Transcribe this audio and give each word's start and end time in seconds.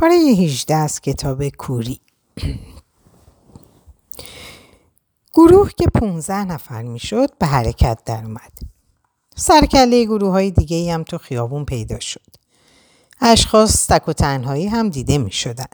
پاره 0.00 0.14
18 0.14 0.74
از 0.74 1.00
کتاب 1.00 1.48
کوری 1.48 2.00
گروه 5.34 5.70
که 5.76 5.86
15 5.86 6.44
نفر 6.44 6.82
می‌شد 6.82 7.38
به 7.38 7.46
حرکت 7.46 7.98
در 8.06 8.24
اومد. 8.24 8.52
سرکله 9.36 10.04
گروه 10.04 10.30
های 10.30 10.50
دیگه 10.50 10.94
هم 10.94 11.02
تو 11.02 11.18
خیابون 11.18 11.64
پیدا 11.64 12.00
شد. 12.00 12.36
اشخاص 13.20 13.86
تک 13.86 14.08
و 14.08 14.12
تنهایی 14.12 14.66
هم 14.66 14.88
دیده 14.88 15.18
می 15.18 15.32
شدن. 15.32 15.64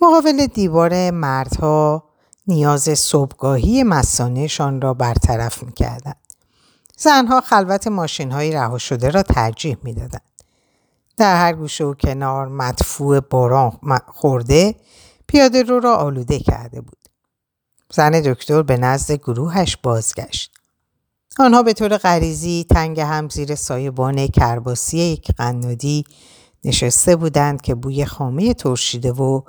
مقابل 0.00 0.46
دیوار 0.46 1.10
مردها 1.10 2.04
نیاز 2.46 2.82
صبحگاهی 2.82 3.82
مسانهشان 3.82 4.80
را 4.80 4.94
برطرف 4.94 5.62
می 5.62 5.72
کردن. 5.72 6.14
زنها 6.96 7.40
خلوت 7.40 7.86
ماشین 7.86 8.32
های 8.32 8.52
رها 8.52 8.78
شده 8.78 9.10
را 9.10 9.22
ترجیح 9.22 9.76
می 9.82 9.94
دادن. 9.94 10.20
در 11.16 11.36
هر 11.36 11.52
گوشه 11.52 11.84
و 11.84 11.94
کنار 11.94 12.48
مدفوع 12.48 13.20
باران 13.20 13.78
خورده 14.06 14.74
پیاده 15.26 15.62
رو 15.62 15.80
را 15.80 15.96
آلوده 15.96 16.38
کرده 16.38 16.80
بود. 16.80 16.98
زن 17.92 18.10
دکتر 18.10 18.62
به 18.62 18.76
نزد 18.76 19.12
گروهش 19.12 19.76
بازگشت. 19.76 20.50
آنها 21.38 21.62
به 21.62 21.72
طور 21.72 21.96
غریزی 21.96 22.66
تنگ 22.70 23.00
هم 23.00 23.28
زیر 23.28 23.54
سایبان 23.54 24.26
کرباسی 24.26 24.98
یک 24.98 25.30
قنادی 25.36 26.04
نشسته 26.64 27.16
بودند 27.16 27.60
که 27.60 27.74
بوی 27.74 28.04
خامه 28.04 28.54
ترشیده 28.54 29.12
و 29.12 29.42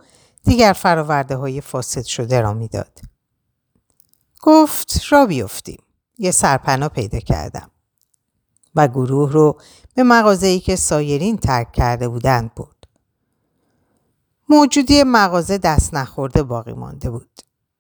دیگر 0.44 0.74
فراورده 0.74 1.36
های 1.36 1.62
فاسد 1.62 2.04
شده 2.04 2.42
را 2.42 2.54
می‌داد. 2.54 3.00
گفت 4.42 5.02
را 5.10 5.26
بیفتیم. 5.26 5.84
یه 6.18 6.32
سرپناه 6.32 6.90
پیدا 6.90 7.20
کردم. 7.20 7.72
و 8.76 8.88
گروه 8.88 9.32
رو 9.32 9.58
به 9.96 10.04
مغازه‌ای 10.04 10.60
که 10.60 10.76
سایرین 10.76 11.38
ترک 11.38 11.72
کرده 11.72 12.08
بودند 12.08 12.56
برد. 12.56 12.88
موجودی 14.50 15.04
مغازه 15.04 15.58
دست 15.58 15.94
نخورده 15.94 16.44
باقی 16.44 16.74
مانده 16.74 17.10
بود. 17.10 17.30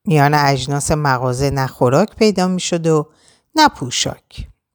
میان 0.05 0.33
اجناس 0.33 0.91
مغازه 0.91 1.49
نه 1.49 1.67
خوراک 1.67 2.15
پیدا 2.15 2.47
می 2.47 2.59
شد 2.59 2.87
و 2.87 3.07
نه. 3.55 3.69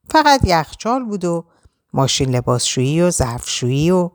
فقط 0.09 0.41
یخچال 0.43 1.03
بود 1.05 1.25
و 1.25 1.45
ماشین 1.93 2.29
لباسشویی 2.29 3.01
و 3.01 3.11
ظرفشویی 3.11 3.91
و 3.91 4.11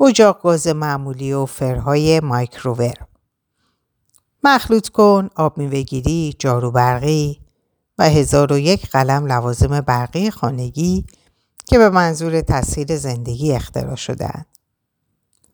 اجاق 0.00 0.42
گاز 0.42 0.66
معمولی 0.66 1.32
و 1.32 1.46
فرهای 1.46 2.20
مایکروور. 2.20 2.94
مخلوط 4.44 4.88
کن، 4.88 5.28
آب 5.36 5.58
میوهگیری، 5.58 6.36
و 7.98 8.04
هزار 8.04 8.52
و 8.52 8.58
یک 8.58 8.90
قلم 8.90 9.26
لوازم 9.26 9.80
برقی 9.80 10.30
خانگی 10.30 11.06
که 11.70 11.78
به 11.78 11.90
منظور 11.90 12.40
تسهیل 12.40 12.96
زندگی 12.96 13.52
اختراع 13.52 13.94
شدهاند. 13.94 14.46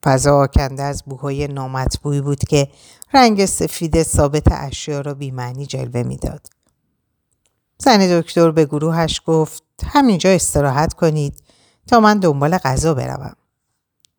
فضا 0.05 0.39
آکنده 0.39 0.83
از 0.83 1.03
بوهای 1.05 1.49
نامطبوعی 1.49 2.21
بود 2.21 2.39
که 2.39 2.69
رنگ 3.15 3.47
سفید 3.47 4.03
ثابت 4.03 4.43
اشیا 4.51 5.01
را 5.01 5.15
بیمعنی 5.15 5.67
جلوه 5.67 6.03
می‌داد. 6.03 6.47
زن 7.79 8.21
دکتر 8.21 8.51
به 8.51 8.65
گروهش 8.65 9.23
گفت 9.27 9.63
همینجا 9.85 10.31
استراحت 10.31 10.95
کنید 10.95 11.43
تا 11.87 12.01
من 12.01 12.19
دنبال 12.19 12.59
غذا 12.59 12.95
بروم. 12.95 13.37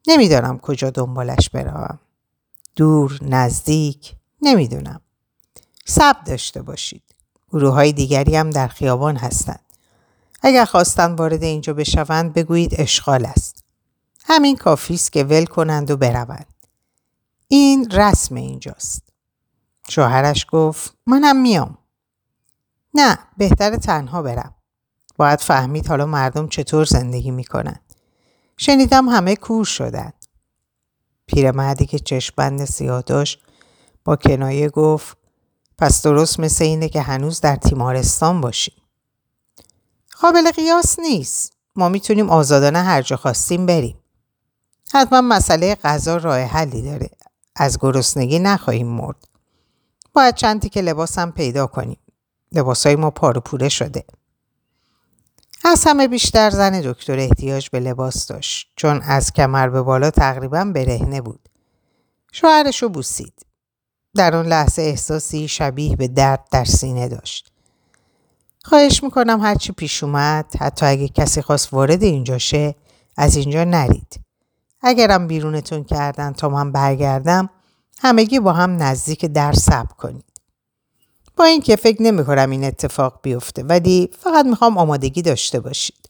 نمی‌دانم 0.08 0.59
کجا 0.59 0.90
دنبالش 0.90 1.50
بروم. 1.50 2.00
دور، 2.75 3.20
نزدیک، 3.22 4.16
نمی‌دونم. 4.42 5.02
صبر 5.86 6.23
داشته 6.25 6.62
باشید. 6.62 7.03
گروه 7.50 7.73
های 7.73 7.94
دیگری 7.94 8.36
هم 8.36 8.50
در 8.50 8.68
خیابان 8.68 9.16
هستند. 9.16 9.66
اگر 10.41 10.66
خواستند 10.66 11.19
وارد 11.19 11.43
اینجا 11.43 11.73
بشوند 11.73 12.33
بگویید 12.33 12.81
اشغال 12.81 13.25
است. 13.25 13.63
همین 14.25 14.55
کافی 14.55 14.94
است 14.94 15.11
که 15.11 15.23
ول 15.23 15.45
کنند 15.45 15.91
و 15.91 15.97
بروند. 15.97 16.53
این 17.47 17.91
رسم 17.91 18.35
اینجاست. 18.35 19.02
شوهرش 19.89 20.45
گفت 20.49 20.94
منم 21.05 21.41
میام. 21.41 21.77
نه 22.94 23.19
بهتر 23.38 23.75
تنها 23.75 24.22
برم. 24.22 24.53
باید 25.17 25.39
فهمید 25.39 25.88
حالا 25.88 26.06
مردم 26.06 26.47
چطور 26.47 26.85
زندگی 26.85 27.31
می‌کنند. 27.31 27.94
شنیدم 28.57 29.09
همه 29.09 29.35
کور 29.35 29.66
شدن. 29.66 30.13
پیرمردی 31.25 31.85
که 31.85 32.00
چشمبند 32.00 32.66
سیاه 32.66 33.01
داشت 33.01 33.44
با 34.06 34.16
کنایه 34.16 34.69
گفت 34.69 35.17
پس 35.78 36.01
درست 36.01 36.39
مثل 36.39 36.63
اینه 36.63 36.89
که 36.89 37.01
هنوز 37.01 37.41
در 37.41 37.56
تیمارستان 37.56 38.41
باشیم. 38.41 38.81
قابل 40.22 40.51
قیاس 40.51 41.00
نیست. 41.00 41.53
ما 41.75 41.89
می‌تونیم 41.89 42.29
آزادانه 42.29 42.79
هر 42.79 43.01
جا 43.01 43.17
خواستیم 43.17 43.66
بریم. 43.66 43.97
حتما 44.94 45.22
مسئله 45.22 45.75
غذا 45.75 46.17
راه 46.17 46.39
حلی 46.39 46.81
داره. 46.81 47.09
از 47.55 47.79
گرسنگی 47.79 48.39
نخواهیم 48.39 48.88
مرد. 48.88 49.27
باید 50.13 50.35
چندی 50.35 50.69
که 50.69 50.81
لباسم 50.81 51.31
پیدا 51.31 51.67
کنیم. 51.67 52.00
لباسای 52.51 52.95
ما 52.95 53.11
پارو 53.11 53.41
پوره 53.41 53.69
شده. 53.69 54.03
از 55.66 55.83
همه 55.88 56.07
بیشتر 56.07 56.50
زن 56.50 56.81
دکتر 56.81 57.19
احتیاج 57.19 57.69
به 57.69 57.79
لباس 57.79 58.27
داشت 58.27 58.72
چون 58.75 59.01
از 59.01 59.33
کمر 59.33 59.69
به 59.69 59.81
بالا 59.81 60.11
تقریبا 60.11 60.63
برهنه 60.75 61.22
بود. 61.22 61.50
شوهرش 62.31 62.83
رو 62.83 62.89
بوسید. 62.89 63.45
در 64.16 64.35
اون 64.35 64.45
لحظه 64.45 64.81
احساسی 64.81 65.47
شبیه 65.47 65.95
به 65.95 66.07
درد 66.07 66.47
در 66.51 66.66
سینه 66.66 67.07
داشت. 67.07 67.51
خواهش 68.67 69.03
می‌کنم 69.03 69.41
هرچی 69.41 69.72
پیش 69.72 70.03
اومد 70.03 70.45
حتی 70.59 70.85
اگه 70.85 71.07
کسی 71.07 71.41
خواست 71.41 71.73
وارد 71.73 72.03
اینجا 72.03 72.38
شه 72.38 72.75
از 73.17 73.35
اینجا 73.35 73.63
نرید. 73.63 74.19
اگرم 74.81 75.28
بیرونتون 75.28 75.83
کردن 75.83 76.33
تا 76.33 76.50
من 76.50 76.72
برگردم 76.72 77.50
همگی 78.00 78.39
با 78.39 78.53
هم 78.53 78.83
نزدیک 78.83 79.25
در 79.25 79.53
سب 79.53 79.88
کنید. 79.97 80.25
با 81.35 81.44
اینکه 81.45 81.75
فکر 81.75 82.01
نمی 82.01 82.25
کنم 82.25 82.50
این 82.50 82.63
اتفاق 82.63 83.19
بیفته 83.23 83.63
ولی 83.63 84.09
فقط 84.19 84.45
می‌خوام 84.45 84.77
آمادگی 84.77 85.22
داشته 85.22 85.59
باشید. 85.59 86.09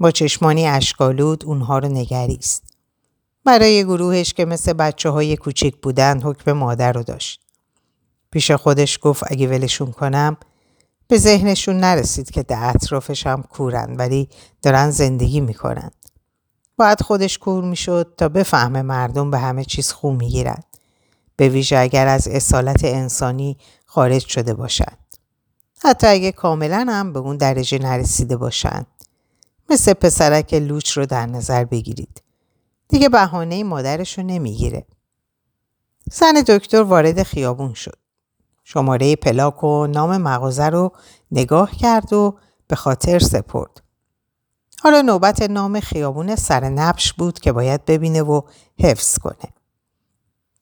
با 0.00 0.10
چشمانی 0.10 0.66
اشکالود 0.66 1.44
اونها 1.44 1.78
رو 1.78 1.88
نگریست. 1.88 2.62
برای 3.44 3.84
گروهش 3.84 4.32
که 4.32 4.44
مثل 4.44 4.72
بچه 4.72 5.08
های 5.10 5.36
کوچیک 5.36 5.76
بودن 5.76 6.22
حکم 6.22 6.52
مادر 6.52 6.92
رو 6.92 7.02
داشت. 7.02 7.40
پیش 8.30 8.50
خودش 8.50 8.98
گفت 9.02 9.22
اگه 9.26 9.48
ولشون 9.48 9.92
کنم 9.92 10.36
به 11.08 11.18
ذهنشون 11.18 11.80
نرسید 11.80 12.30
که 12.30 12.42
در 12.42 12.70
اطرافش 12.74 13.26
هم 13.26 13.42
کورن 13.42 13.96
ولی 13.96 14.28
دارن 14.62 14.90
زندگی 14.90 15.40
می‌کنن. 15.40 15.90
باید 16.76 17.02
خودش 17.02 17.38
کور 17.38 17.64
می‌شد 17.64 18.14
تا 18.18 18.28
بفهمه 18.28 18.82
مردم 18.82 19.30
به 19.30 19.38
همه 19.38 19.64
چیز 19.64 19.92
خو 19.92 20.10
می‌گیرن. 20.10 20.62
به 21.36 21.48
ویژه 21.48 21.78
اگر 21.78 22.06
از 22.06 22.28
اصالت 22.28 22.84
انسانی 22.84 23.56
خارج 23.86 24.26
شده 24.26 24.54
باشند. 24.54 24.98
حتی 25.84 26.06
اگه 26.06 26.32
کاملا 26.32 26.86
هم 26.88 27.12
به 27.12 27.18
اون 27.18 27.36
درجه 27.36 27.78
نرسیده 27.78 28.36
باشند. 28.36 28.86
مثل 29.70 29.92
پسرک 29.92 30.54
لوچ 30.54 30.90
رو 30.90 31.06
در 31.06 31.26
نظر 31.26 31.64
بگیرید. 31.64 32.22
دیگه 32.88 33.08
بهانه 33.08 33.64
مادرش 33.64 34.18
رو 34.18 34.24
نمی‌گیره. 34.24 34.86
زن 36.12 36.32
دکتر 36.32 36.82
وارد 36.82 37.22
خیابون 37.22 37.74
شد. 37.74 37.98
شماره 38.64 39.16
پلاک 39.16 39.64
و 39.64 39.86
نام 39.86 40.16
مغازه 40.16 40.64
رو 40.64 40.92
نگاه 41.30 41.70
کرد 41.70 42.12
و 42.12 42.38
به 42.66 42.76
خاطر 42.76 43.18
سپرد. 43.18 43.82
حالا 44.82 45.02
نوبت 45.02 45.42
نام 45.42 45.80
خیابون 45.80 46.36
سر 46.36 46.68
نبش 46.68 47.12
بود 47.12 47.38
که 47.38 47.52
باید 47.52 47.84
ببینه 47.84 48.22
و 48.22 48.40
حفظ 48.80 49.18
کنه. 49.18 49.52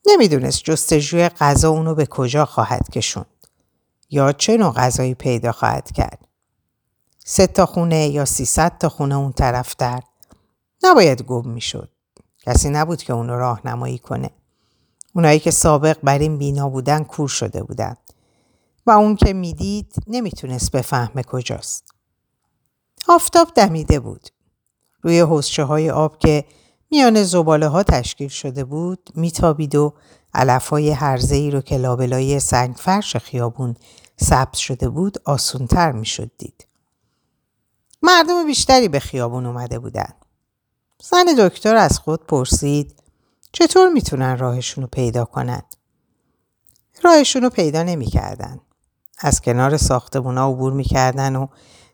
نمی‌دونست 0.07 0.65
جستجوی 0.65 1.29
غذا 1.29 1.71
اونو 1.71 1.95
به 1.95 2.07
کجا 2.07 2.45
خواهد 2.45 2.91
کشوند 2.91 3.27
یا 4.11 4.33
چه 4.33 4.57
نوع 4.57 4.73
غذایی 4.73 5.15
پیدا 5.15 5.53
خواهد 5.53 5.93
کرد. 5.93 6.29
سه 7.25 7.47
تا 7.47 7.67
خونه 7.67 8.09
یا 8.09 8.25
سیصد 8.25 8.79
تا 8.79 8.89
خونه 8.89 9.15
اون 9.15 9.33
طرف 9.33 9.77
در 9.79 10.03
نباید 10.83 11.23
گم 11.23 11.49
می‌شد. 11.49 11.89
کسی 12.41 12.69
نبود 12.71 13.03
که 13.03 13.13
اونو 13.13 13.37
راهنمایی 13.37 13.99
کنه. 13.99 14.31
اونایی 15.15 15.41
که 15.41 15.51
سابق 15.51 15.99
بر 16.03 16.19
این 16.19 16.39
بینا 16.39 16.69
بودن 16.69 17.05
کور 17.05 17.29
شده 17.29 17.63
بودن 17.63 17.97
و 18.87 18.91
اون 18.91 19.17
که 19.17 19.33
می‌دید 19.33 19.95
نمی‌تونست 20.07 20.71
بفهمه 20.71 21.23
کجاست. 21.23 21.95
آفتاب 23.09 23.49
دمیده 23.55 24.01
بود. 24.01 24.29
روی 25.03 25.21
حوزچه 25.21 25.65
های 25.65 25.91
آب 25.91 26.19
که 26.19 26.45
میان 26.91 27.23
زباله 27.23 27.69
ها 27.69 27.83
تشکیل 27.83 28.29
شده 28.29 28.65
بود 28.65 29.11
میتابید 29.15 29.75
و 29.75 29.95
علف 30.35 30.69
های 30.69 30.91
هرزه 30.91 31.35
ای 31.35 31.51
رو 31.51 31.61
که 31.61 31.77
لابلای 31.77 32.41
سنگ 32.41 32.75
فرش 32.75 33.17
خیابون 33.17 33.77
سبز 34.17 34.59
شده 34.59 34.89
بود 34.89 35.19
آسونتر 35.25 35.93
می‌شد 35.93 36.31
دید. 36.39 36.67
مردم 38.03 38.47
بیشتری 38.47 38.89
به 38.89 39.01
خیابون 39.01 39.47
اومده 39.47 39.79
بودن. 39.79 40.13
زن 41.03 41.25
دکتر 41.39 41.77
از 41.77 41.99
خود 41.99 42.27
پرسید 42.27 43.02
چطور 43.53 43.89
می‌تونن 43.89 44.39
راهشون 44.39 44.83
رو 44.83 44.89
پیدا 44.93 45.25
کنن؟ 45.25 45.63
راهشون 47.03 47.43
رو 47.43 47.51
پیدا 47.51 47.83
نمی‌کردن. 47.83 48.61
از 49.19 49.41
کنار 49.41 49.77
ساختمونا 49.77 50.49
عبور 50.49 50.73
می‌کردن 50.73 51.37
و 51.37 51.47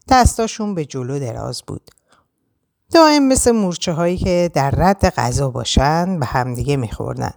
دستاشون 0.09 0.75
به 0.75 0.85
جلو 0.85 1.19
دراز 1.19 1.63
بود. 1.67 1.91
دائم 2.91 3.29
مثل 3.29 3.51
مورچه 3.51 3.93
هایی 3.93 4.17
که 4.19 4.51
در 4.55 4.71
رد 4.71 5.09
غذا 5.09 5.51
باشند 5.51 6.21
به 6.21 6.27
همدیگه 6.27 6.77
میخوردن. 6.77 7.35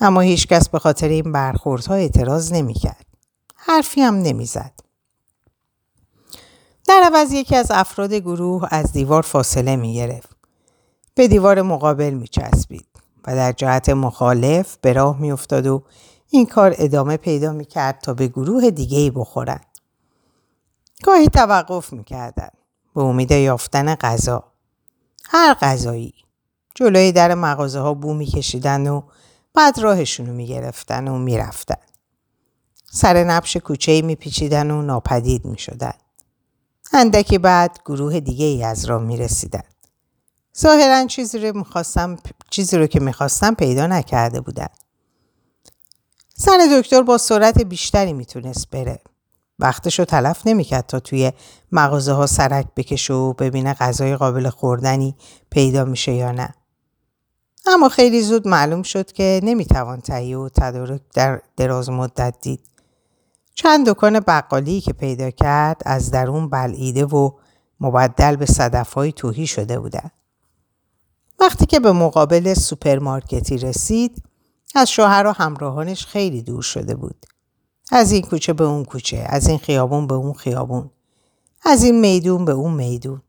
اما 0.00 0.20
هیچکس 0.20 0.68
به 0.68 0.78
خاطر 0.78 1.08
این 1.08 1.32
برخوردها 1.32 1.94
اعتراض 1.94 2.52
نمی‌کرد. 2.52 3.06
حرفی 3.56 4.00
هم 4.00 4.14
نمی‌زد. 4.14 4.72
در 6.88 7.02
عوض 7.04 7.32
یکی 7.32 7.56
از 7.56 7.70
افراد 7.70 8.14
گروه 8.14 8.68
از 8.70 8.92
دیوار 8.92 9.22
فاصله 9.22 9.76
می 9.76 9.94
گرفت. 9.94 10.30
به 11.14 11.28
دیوار 11.28 11.62
مقابل 11.62 12.10
می 12.10 12.28
چسبید 12.28 12.86
و 13.28 13.34
در 13.34 13.52
جهت 13.52 13.88
مخالف 13.88 14.76
به 14.80 14.92
راه 14.92 15.20
می 15.20 15.32
افتاد 15.32 15.66
و 15.66 15.82
این 16.30 16.46
کار 16.46 16.74
ادامه 16.78 17.16
پیدا 17.16 17.52
می 17.52 17.64
کرد 17.64 18.00
تا 18.00 18.14
به 18.14 18.28
گروه 18.28 18.70
دیگه 18.70 19.10
بخورند. 19.10 19.66
گاهی 21.04 21.28
توقف 21.28 21.92
می 21.92 22.04
کردن. 22.04 22.48
به 22.94 23.02
امید 23.02 23.30
یافتن 23.30 23.94
غذا. 23.94 24.44
هر 25.24 25.54
غذایی. 25.54 26.14
جلوی 26.74 27.12
در 27.12 27.34
مغازه 27.34 27.80
ها 27.80 27.94
بو 27.94 28.14
می 28.14 28.26
کشیدن 28.26 28.86
و 28.86 29.02
بعد 29.54 29.78
راهشونو 29.78 30.32
می 30.32 30.46
گرفتن 30.46 31.08
و 31.08 31.18
می 31.18 31.38
رفتن. 31.38 31.82
سر 32.90 33.24
نبش 33.24 33.56
کوچه 33.56 34.02
می 34.02 34.14
پیچیدن 34.14 34.70
و 34.70 34.82
ناپدید 34.82 35.44
می 35.44 35.58
شدن. 35.58 35.94
اندکی 36.92 37.38
بعد 37.38 37.78
گروه 37.84 38.20
دیگه 38.20 38.46
ای 38.46 38.64
از 38.64 38.84
راه 38.84 39.02
می 39.02 39.16
رسیدن. 39.16 39.62
ظاهرا 40.60 41.06
چیزی 41.06 41.38
رو, 41.38 41.64
چیزی 42.50 42.76
رو 42.76 42.86
که 42.86 43.00
می‌خواستم 43.00 43.54
پیدا 43.54 43.86
نکرده 43.86 44.40
بودن. 44.40 44.66
زن 46.34 46.58
دکتر 46.80 47.02
با 47.02 47.18
سرعت 47.18 47.60
بیشتری 47.60 48.12
می‌تونست 48.12 48.70
بره. 48.70 48.98
وقتشو 49.58 50.04
تلف 50.04 50.46
نمی‌کرد 50.46 50.86
تا 50.86 51.00
توی 51.00 51.32
مغازه 51.72 52.12
ها 52.12 52.26
سرک 52.26 52.66
بکشه 52.76 53.14
و 53.14 53.32
ببینه 53.32 53.74
غذای 53.74 54.16
قابل 54.16 54.48
خوردنی 54.48 55.16
پیدا 55.50 55.84
میشه 55.84 56.12
یا 56.12 56.32
نه. 56.32 56.54
اما 57.66 57.88
خیلی 57.88 58.22
زود 58.22 58.48
معلوم 58.48 58.82
شد 58.82 59.12
که 59.12 59.40
نمی‌توان 59.42 60.00
تهیه 60.00 60.38
و 60.38 60.48
تدارک 60.48 61.00
در 61.14 61.40
دراز 61.56 61.90
مدت 61.90 62.34
دید. 62.40 62.60
چند 63.54 63.88
دکان 63.88 64.20
بقالی 64.20 64.80
که 64.80 64.92
پیدا 64.92 65.30
کرد 65.30 65.82
از 65.86 66.10
درون 66.10 66.50
بلعیده 66.50 67.04
و 67.04 67.30
مبدل 67.80 68.36
به 68.36 68.46
صدفهای 68.46 69.12
توهی 69.12 69.46
شده 69.46 69.78
بودند. 69.78 70.12
وقتی 71.40 71.66
که 71.66 71.80
به 71.80 71.92
مقابل 71.92 72.54
سوپرمارکتی 72.54 73.58
رسید 73.58 74.22
از 74.74 74.90
شوهر 74.90 75.26
و 75.26 75.32
همراهانش 75.32 76.06
خیلی 76.06 76.42
دور 76.42 76.62
شده 76.62 76.94
بود. 76.94 77.26
از 77.92 78.12
این 78.12 78.22
کوچه 78.22 78.52
به 78.52 78.64
اون 78.64 78.84
کوچه، 78.84 79.26
از 79.28 79.48
این 79.48 79.58
خیابون 79.58 80.06
به 80.06 80.14
اون 80.14 80.32
خیابون، 80.32 80.90
از 81.62 81.84
این 81.84 82.00
میدون 82.00 82.44
به 82.44 82.52
اون 82.52 82.74
میدون. 82.74 83.22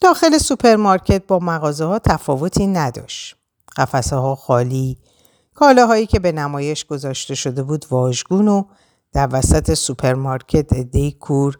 داخل 0.00 0.38
سوپرمارکت 0.38 1.26
با 1.26 1.38
مغازه 1.38 1.84
ها 1.84 1.98
تفاوتی 1.98 2.66
نداشت. 2.66 3.36
قفسه 3.76 4.16
ها 4.16 4.34
خالی، 4.34 4.98
کالاهایی 5.54 6.06
که 6.06 6.18
به 6.18 6.32
نمایش 6.32 6.84
گذاشته 6.84 7.34
شده 7.34 7.62
بود 7.62 7.86
واژگون 7.90 8.48
و 8.48 8.64
در 9.12 9.28
وسط 9.32 9.74
سوپرمارکت 9.74 10.72
عده‌ای 10.72 11.12
کور 11.12 11.58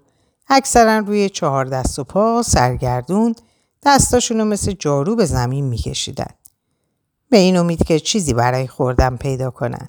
اکثرا 0.48 0.98
روی 0.98 1.28
چهار 1.28 1.64
دست 1.64 1.98
و 1.98 2.04
پا 2.04 2.42
سرگردون 2.42 3.34
دستاشونو 3.84 4.44
مثل 4.44 4.72
جارو 4.72 5.16
به 5.16 5.24
زمین 5.24 5.64
میکشیدن. 5.64 6.34
به 7.30 7.36
این 7.36 7.56
امید 7.56 7.84
که 7.84 8.00
چیزی 8.00 8.34
برای 8.34 8.66
خوردن 8.66 9.16
پیدا 9.16 9.50
کنن. 9.50 9.88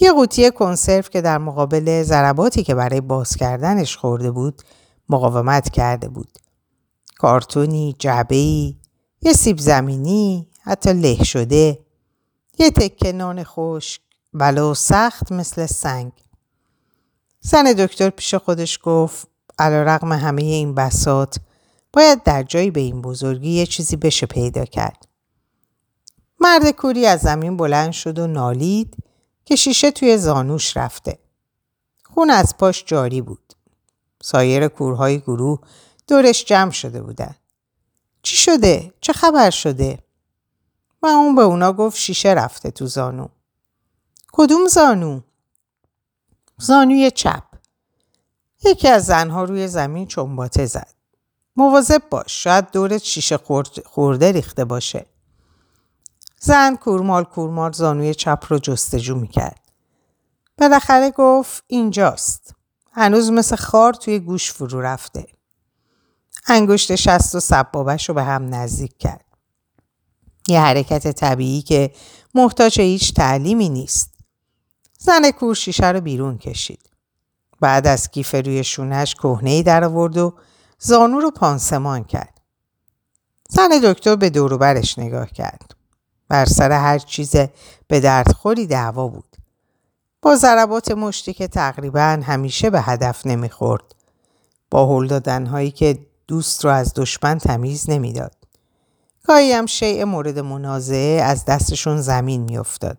یه 0.00 0.12
قوطی 0.12 0.50
کنسرو 0.50 1.02
که 1.02 1.20
در 1.20 1.38
مقابل 1.38 2.02
ضرباتی 2.02 2.62
که 2.62 2.74
برای 2.74 3.00
باز 3.00 3.36
کردنش 3.36 3.96
خورده 3.96 4.30
بود 4.30 4.62
مقاومت 5.08 5.70
کرده 5.70 6.08
بود. 6.08 6.38
کارتونی، 7.18 7.96
جعبهی، 7.98 8.80
یه 9.22 9.32
سیب 9.32 9.58
زمینی، 9.58 10.48
حتی 10.60 10.92
له 10.92 11.24
شده، 11.24 11.78
یه 12.58 12.70
تکه 12.70 13.12
نان 13.12 13.44
خشک، 13.44 14.00
ولو 14.34 14.74
سخت 14.74 15.32
مثل 15.32 15.66
سنگ. 15.66 16.12
زن 17.40 17.72
دکتر 17.72 18.10
پیش 18.10 18.34
خودش 18.34 18.78
گفت 18.82 19.28
علا 19.58 19.82
رقم 19.82 20.12
همه 20.12 20.42
این 20.42 20.74
بسات 20.74 21.36
باید 21.96 22.22
در 22.22 22.42
جایی 22.42 22.70
به 22.70 22.80
این 22.80 23.02
بزرگی 23.02 23.50
یه 23.50 23.66
چیزی 23.66 23.96
بشه 23.96 24.26
پیدا 24.26 24.64
کرد. 24.64 25.08
مرد 26.40 26.70
کوری 26.70 27.06
از 27.06 27.20
زمین 27.20 27.56
بلند 27.56 27.92
شد 27.92 28.18
و 28.18 28.26
نالید 28.26 28.96
که 29.44 29.56
شیشه 29.56 29.90
توی 29.90 30.18
زانوش 30.18 30.76
رفته. 30.76 31.18
خون 32.04 32.30
از 32.30 32.56
پاش 32.56 32.84
جاری 32.86 33.20
بود. 33.20 33.52
سایر 34.22 34.68
کورهای 34.68 35.18
گروه 35.18 35.58
دورش 36.08 36.44
جمع 36.44 36.70
شده 36.70 37.02
بودن. 37.02 37.34
چی 38.22 38.36
شده؟ 38.36 38.94
چه 39.00 39.12
خبر 39.12 39.50
شده؟ 39.50 39.98
و 41.02 41.06
اون 41.06 41.34
به 41.34 41.42
اونا 41.42 41.72
گفت 41.72 41.98
شیشه 41.98 42.28
رفته 42.28 42.70
تو 42.70 42.86
زانو. 42.86 43.28
کدوم 44.32 44.68
زانو؟ 44.68 45.20
زانوی 46.58 47.10
چپ. 47.10 47.44
یکی 48.64 48.88
از 48.88 49.06
زنها 49.06 49.44
روی 49.44 49.68
زمین 49.68 50.06
چنباته 50.06 50.66
زد. 50.66 50.95
مواظب 51.56 52.02
باش 52.10 52.44
شاید 52.44 52.70
دورت 52.70 53.02
شیشه 53.02 53.38
خورده 53.86 54.32
ریخته 54.32 54.64
باشه. 54.64 55.06
زن 56.40 56.76
کورمال 56.76 57.24
کورمال 57.24 57.72
زانوی 57.72 58.14
چپ 58.14 58.44
رو 58.48 58.58
جستجو 58.58 59.14
می‌کرد. 59.16 59.60
بالاخره 60.58 61.10
گفت 61.10 61.64
اینجاست. 61.66 62.54
هنوز 62.92 63.30
مثل 63.30 63.56
خار 63.56 63.92
توی 63.92 64.18
گوش 64.18 64.52
فرو 64.52 64.80
رفته. 64.80 65.26
انگشت 66.46 66.94
شست 66.94 67.34
و 67.34 67.40
سبابش 67.40 68.08
رو 68.08 68.14
به 68.14 68.22
هم 68.22 68.54
نزدیک 68.54 68.98
کرد. 68.98 69.24
یه 70.48 70.60
حرکت 70.60 71.12
طبیعی 71.12 71.62
که 71.62 71.92
محتاج 72.34 72.80
هیچ 72.80 73.14
تعلیمی 73.14 73.68
نیست. 73.68 74.14
زن 74.98 75.30
کور 75.30 75.54
شیشه 75.54 75.86
رو 75.86 76.00
بیرون 76.00 76.38
کشید. 76.38 76.90
بعد 77.60 77.86
از 77.86 78.10
کیف 78.10 78.34
روی 78.34 78.64
شونش 78.64 79.14
کهنه 79.14 79.50
ای 79.50 79.62
در 79.62 79.84
آورد 79.84 80.16
و 80.16 80.34
زانو 80.78 81.20
رو 81.20 81.30
پانسمان 81.30 82.04
کرد. 82.04 82.40
زن 83.48 83.68
دکتر 83.84 84.16
به 84.16 84.30
دوروبرش 84.30 84.98
نگاه 84.98 85.30
کرد. 85.30 85.76
بر 86.28 86.44
سر 86.44 86.72
هر 86.72 86.98
چیز 86.98 87.36
به 87.86 88.00
دردخوری 88.00 88.66
دعوا 88.66 89.08
بود. 89.08 89.36
با 90.22 90.36
ضربات 90.36 90.90
مشتی 90.90 91.32
که 91.32 91.48
تقریبا 91.48 92.20
همیشه 92.22 92.70
به 92.70 92.80
هدف 92.80 93.26
نمی‌خورد. 93.26 93.94
با 94.70 94.86
هل 94.86 95.06
دادنهایی 95.06 95.70
که 95.70 95.98
دوست 96.28 96.64
رو 96.64 96.70
از 96.70 96.92
دشمن 96.96 97.38
تمیز 97.38 97.90
نمی‌داد. 97.90 98.34
گاهی 99.24 99.52
هم 99.52 99.66
شیء 99.66 100.04
مورد 100.04 100.38
منازعه 100.38 101.22
از 101.22 101.44
دستشون 101.44 102.00
زمین 102.00 102.42
میافتاد 102.42 102.98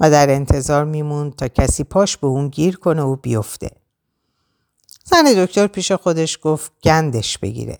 و 0.00 0.10
در 0.10 0.30
انتظار 0.30 0.84
میموند 0.84 1.36
تا 1.36 1.48
کسی 1.48 1.84
پاش 1.84 2.16
به 2.16 2.26
اون 2.26 2.48
گیر 2.48 2.76
کنه 2.76 3.02
و 3.02 3.16
بیفته. 3.16 3.70
زن 5.04 5.24
دکتر 5.36 5.66
پیش 5.66 5.92
خودش 5.92 6.38
گفت 6.42 6.72
گندش 6.82 7.38
بگیره. 7.38 7.78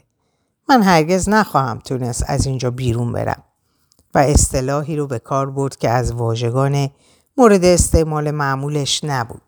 من 0.68 0.82
هرگز 0.82 1.28
نخواهم 1.28 1.78
تونست 1.78 2.24
از 2.26 2.46
اینجا 2.46 2.70
بیرون 2.70 3.12
برم. 3.12 3.42
و 4.14 4.18
اصطلاحی 4.18 4.96
رو 4.96 5.06
به 5.06 5.18
کار 5.18 5.50
برد 5.50 5.76
که 5.76 5.88
از 5.88 6.12
واژگان 6.12 6.90
مورد 7.36 7.64
استعمال 7.64 8.30
معمولش 8.30 9.04
نبود. 9.04 9.42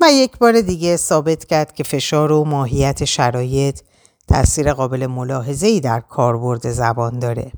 و 0.00 0.12
یک 0.12 0.38
بار 0.38 0.60
دیگه 0.60 0.96
ثابت 0.96 1.44
کرد 1.44 1.72
که 1.72 1.84
فشار 1.84 2.32
و 2.32 2.44
ماهیت 2.44 3.04
شرایط 3.04 3.80
تاثیر 4.28 4.72
قابل 4.72 5.06
ملاحظه 5.06 5.66
ای 5.66 5.80
در 5.80 6.00
کاربرد 6.00 6.70
زبان 6.70 7.18
داره. 7.18 7.52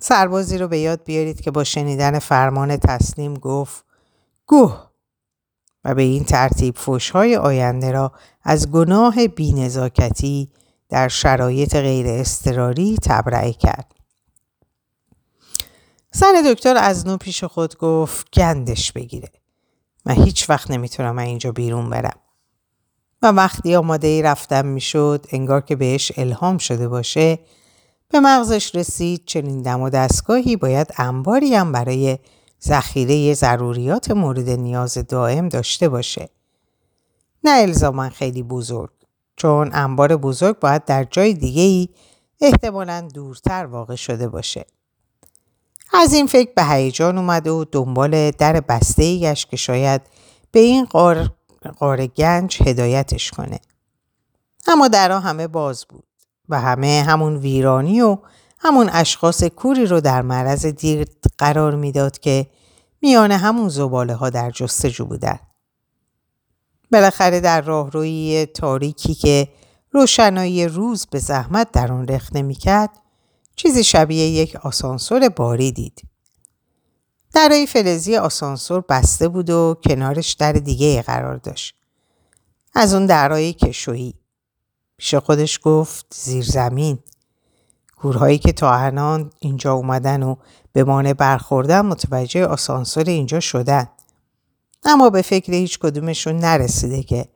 سربازی 0.00 0.58
رو 0.58 0.68
به 0.68 0.78
یاد 0.78 1.04
بیارید 1.04 1.40
که 1.40 1.50
با 1.50 1.64
شنیدن 1.64 2.18
فرمان 2.18 2.76
تسلیم 2.76 3.34
گفت 3.34 3.84
گوه 4.46 4.91
و 5.84 5.94
به 5.94 6.02
این 6.02 6.24
ترتیب 6.24 6.76
فشهای 6.76 7.36
آینده 7.36 7.92
را 7.92 8.12
از 8.42 8.70
گناه 8.70 9.26
بینزاکتی 9.26 10.50
در 10.88 11.08
شرایط 11.08 11.76
غیر 11.76 12.06
استراری 12.06 12.96
تبرئه 13.02 13.52
کرد. 13.52 13.94
زن 16.12 16.42
دکتر 16.52 16.76
از 16.76 17.06
نو 17.06 17.16
پیش 17.16 17.44
خود 17.44 17.78
گفت 17.78 18.30
گندش 18.32 18.92
بگیره. 18.92 19.28
من 20.06 20.14
هیچ 20.14 20.50
وقت 20.50 20.70
نمی‌تونم 20.70 21.18
اینجا 21.18 21.52
بیرون 21.52 21.90
برم. 21.90 22.18
و 23.22 23.26
وقتی 23.26 23.74
آماده 23.74 24.06
ای 24.06 24.22
رفتم 24.22 24.66
می‌شد 24.66 25.26
انگار 25.30 25.60
که 25.60 25.76
بهش 25.76 26.12
الهام 26.16 26.58
شده 26.58 26.88
باشه 26.88 27.38
به 28.08 28.20
مغزش 28.20 28.74
رسید 28.74 29.22
چنین 29.26 29.62
دم 29.62 29.80
و 29.80 29.90
دستگاهی 29.90 30.56
باید 30.56 30.86
انباری 30.96 31.54
هم 31.54 31.72
برای 31.72 32.18
ذخیره 32.64 33.34
ضروریات 33.34 34.10
مورد 34.10 34.50
نیاز 34.50 34.94
دائم 34.94 35.48
داشته 35.48 35.88
باشه. 35.88 36.28
نه 37.44 37.50
الزاما 37.50 38.08
خیلی 38.08 38.42
بزرگ 38.42 38.90
چون 39.36 39.70
انبار 39.72 40.16
بزرگ 40.16 40.58
باید 40.58 40.84
در 40.84 41.04
جای 41.04 41.34
دیگه 41.34 41.62
ای 41.62 41.88
احتمالا 42.40 43.08
دورتر 43.14 43.66
واقع 43.66 43.94
شده 43.94 44.28
باشه. 44.28 44.66
از 45.92 46.12
این 46.12 46.26
فکر 46.26 46.50
به 46.56 46.64
هیجان 46.64 47.18
اومد 47.18 47.46
و 47.46 47.64
دنبال 47.64 48.30
در 48.30 48.60
بسته 48.60 49.34
که 49.34 49.56
شاید 49.56 50.00
به 50.52 50.60
این 50.60 50.84
قار, 50.84 51.30
قار 51.78 52.06
گنج 52.06 52.62
هدایتش 52.62 53.30
کنه. 53.30 53.60
اما 54.66 54.88
درها 54.88 55.20
همه 55.20 55.46
باز 55.46 55.86
بود 55.88 56.04
و 56.48 56.60
همه 56.60 57.04
همون 57.06 57.36
ویرانی 57.36 58.00
و 58.00 58.18
همون 58.64 58.90
اشخاص 58.92 59.44
کوری 59.44 59.86
رو 59.86 60.00
در 60.00 60.22
معرض 60.22 60.66
دید 60.66 61.10
قرار 61.38 61.76
می‌داد 61.76 62.18
که 62.18 62.46
میان 63.02 63.32
همون 63.32 63.68
زباله 63.68 64.14
ها 64.14 64.30
در 64.30 64.50
جستجو 64.50 65.04
بودن. 65.04 65.38
بالاخره 66.92 67.40
در 67.40 67.60
راهروی 67.60 68.46
تاریکی 68.46 69.14
که 69.14 69.48
روشنایی 69.90 70.68
روز 70.68 71.06
به 71.06 71.18
زحمت 71.18 71.72
در 71.72 71.92
آن 71.92 72.06
رخ 72.06 72.30
نمی‌کرد 72.32 72.90
چیزی 73.56 73.84
شبیه 73.84 74.26
یک 74.26 74.56
آسانسور 74.56 75.28
باری 75.28 75.72
دید. 75.72 76.02
درای 77.34 77.66
فلزی 77.66 78.16
آسانسور 78.16 78.84
بسته 78.88 79.28
بود 79.28 79.50
و 79.50 79.76
کنارش 79.84 80.32
در 80.32 80.52
دیگه 80.52 81.02
قرار 81.02 81.36
داشت. 81.36 81.74
از 82.74 82.94
اون 82.94 83.06
درای 83.06 83.52
کشویی. 83.52 84.14
پیش 84.96 85.14
خودش 85.14 85.60
گفت 85.62 86.06
زیر 86.14 86.44
زمین. 86.44 86.98
گورهایی 88.02 88.38
که 88.38 88.52
تا 88.52 88.74
الان 88.74 89.30
اینجا 89.40 89.72
اومدن 89.72 90.22
و 90.22 90.36
به 90.72 90.84
مانع 90.84 91.12
برخوردن 91.12 91.80
متوجه 91.80 92.46
آسانسور 92.46 93.04
اینجا 93.04 93.40
شدن. 93.40 93.88
اما 94.84 95.10
به 95.10 95.22
فکر 95.22 95.52
هیچ 95.52 95.78
کدومشون 95.78 96.36
نرسیده 96.36 97.02
که 97.02 97.26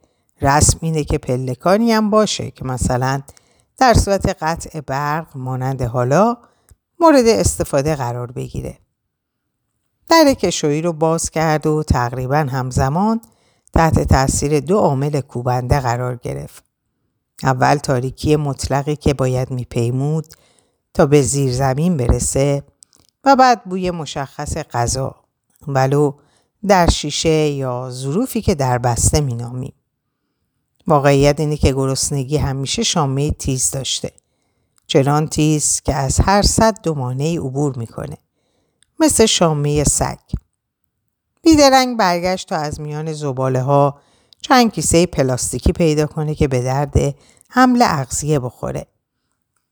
رسم 0.42 0.78
اینه 0.82 1.04
که 1.04 1.18
پلکانی 1.18 1.92
هم 1.92 2.10
باشه 2.10 2.50
که 2.50 2.64
مثلا 2.64 3.22
در 3.78 3.94
صورت 3.94 4.36
قطع 4.42 4.80
برق 4.80 5.36
مانند 5.36 5.82
حالا 5.82 6.36
مورد 7.00 7.26
استفاده 7.26 7.96
قرار 7.96 8.32
بگیره. 8.32 8.78
در 10.08 10.34
کشویی 10.34 10.82
رو 10.82 10.92
باز 10.92 11.30
کرد 11.30 11.66
و 11.66 11.82
تقریبا 11.82 12.36
همزمان 12.36 13.20
تحت 13.74 14.00
تاثیر 14.00 14.60
دو 14.60 14.78
عامل 14.78 15.20
کوبنده 15.20 15.80
قرار 15.80 16.16
گرفت. 16.16 16.64
اول 17.42 17.76
تاریکی 17.76 18.36
مطلقی 18.36 18.96
که 18.96 19.14
باید 19.14 19.50
میپیمود 19.50 20.26
تا 20.96 21.06
به 21.06 21.22
زیر 21.22 21.52
زمین 21.52 21.96
برسه 21.96 22.62
و 23.24 23.36
بعد 23.36 23.64
بوی 23.64 23.90
مشخص 23.90 24.56
غذا 24.56 25.14
ولو 25.68 26.12
در 26.66 26.90
شیشه 26.90 27.28
یا 27.30 27.90
ظروفی 27.90 28.42
که 28.42 28.54
در 28.54 28.78
بسته 28.78 29.20
مینامیم. 29.20 29.72
واقعیت 30.86 31.40
اینه 31.40 31.56
که 31.56 31.72
گرسنگی 31.72 32.36
همیشه 32.36 32.82
شامه 32.82 33.30
تیز 33.30 33.70
داشته. 33.70 34.12
چنان 34.86 35.28
تیز 35.28 35.80
که 35.80 35.94
از 35.94 36.20
هر 36.20 36.42
صد 36.42 36.82
دو 36.82 36.94
مانعی 36.94 37.36
عبور 37.36 37.78
می‌کنه. 37.78 38.16
مثل 39.00 39.26
شامه 39.26 39.84
سگ. 39.84 40.18
بیدرنگ 41.42 41.96
برگشت 41.96 42.48
تا 42.48 42.56
از 42.56 42.80
میان 42.80 43.12
زباله 43.12 43.62
ها 43.62 44.00
چند 44.40 44.72
کیسه 44.72 45.06
پلاستیکی 45.06 45.72
پیدا 45.72 46.06
کنه 46.06 46.34
که 46.34 46.48
به 46.48 46.62
درد 46.62 47.14
حمل 47.48 47.82
اغذیه 47.82 48.38
بخوره. 48.38 48.86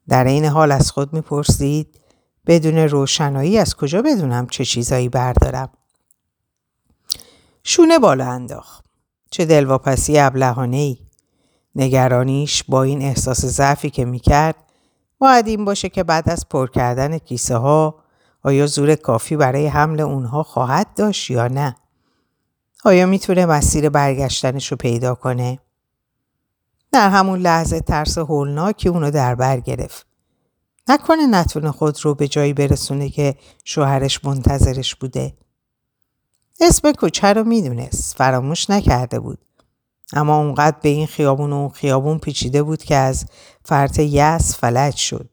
در 0.08 0.24
این 0.24 0.44
حال 0.44 0.72
از 0.72 0.90
خود 0.90 1.12
می‌پرسید 1.12 2.00
بدون 2.46 2.78
روشنایی 2.78 3.58
از 3.58 3.74
کجا 3.74 4.02
بدونم 4.02 4.46
چه 4.46 4.64
چیزایی 4.64 5.08
بردارم. 5.08 5.68
شونه 7.64 7.98
بالا 7.98 8.26
انداخت. 8.26 8.84
چه 9.30 9.44
دلواپسی 9.44 10.18
ابلهانه 10.18 10.76
ای. 10.76 10.98
نگرانیش 11.76 12.64
با 12.68 12.82
این 12.82 13.02
احساس 13.02 13.44
ضعفی 13.44 13.90
که 13.90 14.04
می‌کرد 14.04 14.56
باید 15.18 15.46
این 15.46 15.64
باشه 15.64 15.88
که 15.88 16.04
بعد 16.04 16.30
از 16.30 16.48
پر 16.48 16.70
کردن 16.70 17.18
کیسه 17.18 17.56
ها 17.56 18.04
آیا 18.42 18.66
زور 18.66 18.94
کافی 18.94 19.36
برای 19.36 19.66
حمل 19.66 20.00
اونها 20.00 20.42
خواهد 20.42 20.86
داشت 20.96 21.30
یا 21.30 21.48
نه؟ 21.48 21.76
آیا 22.84 23.06
می‌تونه 23.06 23.46
مسیر 23.46 23.88
برگشتنش 23.88 24.70
رو 24.70 24.76
پیدا 24.76 25.14
کنه؟ 25.14 25.58
در 26.94 27.10
همون 27.10 27.40
لحظه 27.40 27.80
ترس 27.80 28.18
هولناکی 28.18 28.88
اونو 28.88 29.10
در 29.10 29.34
بر 29.34 29.60
گرفت. 29.60 30.06
نکنه 30.88 31.26
نتونه 31.26 31.70
خود 31.70 32.04
رو 32.04 32.14
به 32.14 32.28
جایی 32.28 32.52
برسونه 32.52 33.08
که 33.08 33.34
شوهرش 33.64 34.24
منتظرش 34.24 34.94
بوده. 34.94 35.34
اسم 36.60 36.92
کوچه 36.92 37.32
رو 37.32 37.44
می‌دونست. 37.44 38.16
فراموش 38.16 38.70
نکرده 38.70 39.20
بود. 39.20 39.38
اما 40.12 40.38
اونقدر 40.38 40.76
به 40.82 40.88
این 40.88 41.06
خیابون 41.06 41.52
و 41.52 41.56
اون 41.56 41.68
خیابون 41.68 42.18
پیچیده 42.18 42.62
بود 42.62 42.82
که 42.82 42.96
از 42.96 43.26
فرط 43.64 43.98
یس 43.98 44.56
فلج 44.56 44.96
شد. 44.96 45.28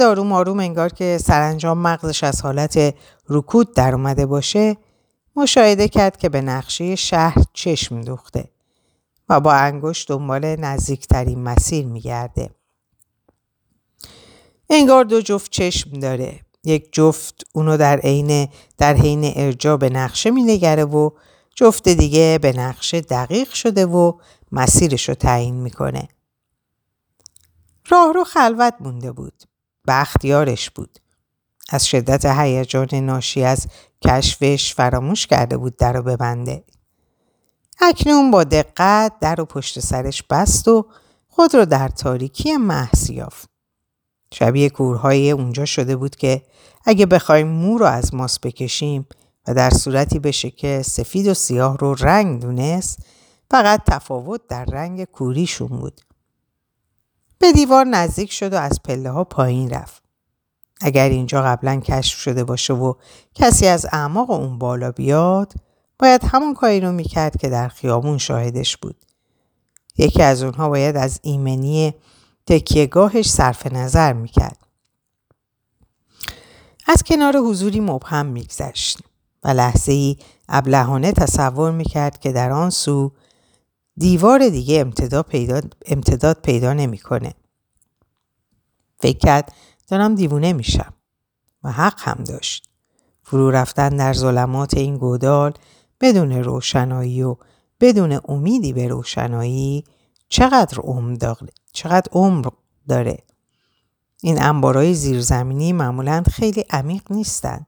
آروم 0.00 0.32
آروم 0.32 0.60
انگار 0.60 0.88
که 0.88 1.18
سرانجام 1.20 1.78
مغزش 1.78 2.24
از 2.24 2.42
حالت 2.42 2.94
رکود 3.28 3.74
در 3.74 3.94
اومده 3.94 4.26
باشه 4.26 4.76
مشاهده 5.36 5.88
کرد 5.88 6.16
که 6.16 6.28
به 6.28 6.40
نقشه 6.40 6.96
شهر 6.96 7.42
چشم 7.52 8.00
دوخته 8.00 8.57
و 9.28 9.40
با 9.40 9.52
انگشت 9.52 10.08
دنبال 10.08 10.56
نزدیکترین 10.56 11.42
مسیر 11.42 11.86
میگرده. 11.86 12.50
انگار 14.70 15.04
دو 15.04 15.20
جفت 15.20 15.50
چشم 15.50 15.90
داره. 15.90 16.40
یک 16.64 16.88
جفت 16.92 17.42
اونو 17.52 17.76
در 17.76 17.98
عین 17.98 18.48
در 18.78 18.94
حین 18.94 19.32
ارجا 19.36 19.76
به 19.76 19.90
نقشه 19.90 20.30
مینگره 20.30 20.84
و 20.84 21.10
جفت 21.54 21.88
دیگه 21.88 22.38
به 22.42 22.52
نقشه 22.52 23.00
دقیق 23.00 23.52
شده 23.52 23.86
و 23.86 24.12
مسیرش 24.52 25.08
رو 25.08 25.14
تعیین 25.14 25.54
می‌کنه. 25.54 26.08
راه 27.88 28.12
رو 28.12 28.24
خلوت 28.24 28.74
مونده 28.80 29.12
بود. 29.12 29.42
بختیارش 29.88 30.70
بود. 30.70 30.98
از 31.68 31.86
شدت 31.86 32.24
هیجان 32.24 32.94
ناشی 32.94 33.44
از 33.44 33.66
کشفش 34.04 34.74
فراموش 34.74 35.26
کرده 35.26 35.56
بود 35.56 35.76
در 35.76 35.92
رو 35.92 36.02
ببنده. 36.02 36.64
اکنون 37.80 38.30
با 38.30 38.44
دقت 38.44 39.12
در 39.20 39.40
و 39.40 39.44
پشت 39.44 39.80
سرش 39.80 40.22
بست 40.22 40.68
و 40.68 40.86
خود 41.28 41.54
رو 41.54 41.64
در 41.64 41.88
تاریکی 41.88 42.56
محض 42.56 43.10
یافت. 43.10 43.48
شبیه 44.34 44.70
کورهای 44.70 45.30
اونجا 45.30 45.64
شده 45.64 45.96
بود 45.96 46.16
که 46.16 46.42
اگه 46.84 47.06
بخوایم 47.06 47.48
مو 47.48 47.78
رو 47.78 47.86
از 47.86 48.14
ماس 48.14 48.38
بکشیم 48.38 49.06
و 49.48 49.54
در 49.54 49.70
صورتی 49.70 50.18
بشه 50.18 50.50
که 50.50 50.82
سفید 50.82 51.26
و 51.26 51.34
سیاه 51.34 51.76
رو 51.76 51.94
رنگ 51.94 52.42
دونست 52.42 52.98
فقط 53.50 53.82
تفاوت 53.86 54.40
در 54.48 54.64
رنگ 54.64 55.04
کوریشون 55.04 55.68
بود. 55.68 56.00
به 57.38 57.52
دیوار 57.52 57.84
نزدیک 57.84 58.32
شد 58.32 58.52
و 58.52 58.56
از 58.56 58.82
پله 58.82 59.10
ها 59.10 59.24
پایین 59.24 59.70
رفت. 59.70 60.02
اگر 60.80 61.08
اینجا 61.08 61.42
قبلا 61.42 61.80
کشف 61.80 62.18
شده 62.18 62.44
باشه 62.44 62.74
و 62.74 62.94
کسی 63.34 63.66
از 63.66 63.86
اعماق 63.92 64.30
اون 64.30 64.58
بالا 64.58 64.92
بیاد 64.92 65.52
باید 65.98 66.24
همون 66.24 66.54
کاری 66.54 66.80
رو 66.80 66.92
می‌کرد 66.92 67.36
که 67.36 67.48
در 67.48 67.68
خیابون 67.68 68.18
شاهدش 68.18 68.76
بود. 68.76 68.96
یکی 69.98 70.22
از 70.22 70.42
اونها 70.42 70.68
باید 70.68 70.96
از 70.96 71.20
ایمنی 71.22 71.94
تکیهگاهش 72.46 73.30
صرف 73.30 73.66
نظر 73.66 74.12
می‌کرد. 74.12 74.58
از 76.86 77.02
کنار 77.02 77.36
حضوری 77.36 77.80
مبهم 77.80 78.26
میگذشت 78.26 78.98
و 79.44 79.48
لحظه 79.48 79.92
ای 79.92 80.16
ابلهانه 80.48 81.12
تصور 81.12 81.72
می‌کرد 81.72 82.18
که 82.18 82.32
در 82.32 82.52
آن 82.52 82.70
سو 82.70 83.12
دیوار 83.96 84.48
دیگه 84.48 84.80
امتداد 84.80 85.26
پیدا, 85.26 85.60
امتداد 85.86 86.40
پیدا 86.42 86.72
نمی‌کنه. 86.72 87.34
فکر 89.00 89.18
کرد 89.18 89.52
دارم 89.88 90.14
دیوونه 90.14 90.52
میشم 90.52 90.94
و 91.64 91.72
حق 91.72 92.00
هم 92.00 92.24
داشت. 92.24 92.68
فرو 93.22 93.50
رفتن 93.50 93.88
در 93.88 94.12
ظلمات 94.12 94.74
این 94.74 94.96
گودال 94.96 95.52
بدون 96.00 96.32
روشنایی 96.32 97.22
و 97.22 97.36
بدون 97.80 98.20
امیدی 98.28 98.72
به 98.72 98.88
روشنایی 98.88 99.84
چقدر 100.28 100.78
عمر 100.78 101.14
داره 101.14 101.48
چقدر 101.72 102.08
عمر 102.12 102.48
داره. 102.88 103.18
این 104.22 104.42
انبارای 104.42 104.94
زیرزمینی 104.94 105.72
معمولا 105.72 106.22
خیلی 106.32 106.64
عمیق 106.70 107.12
نیستن. 107.12 107.66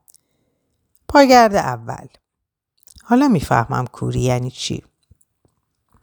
پاگرد 1.08 1.54
اول. 1.54 2.06
حالا 3.04 3.28
می‌فهمم 3.28 3.86
کوری 3.86 4.20
یعنی 4.20 4.50
چی. 4.50 4.82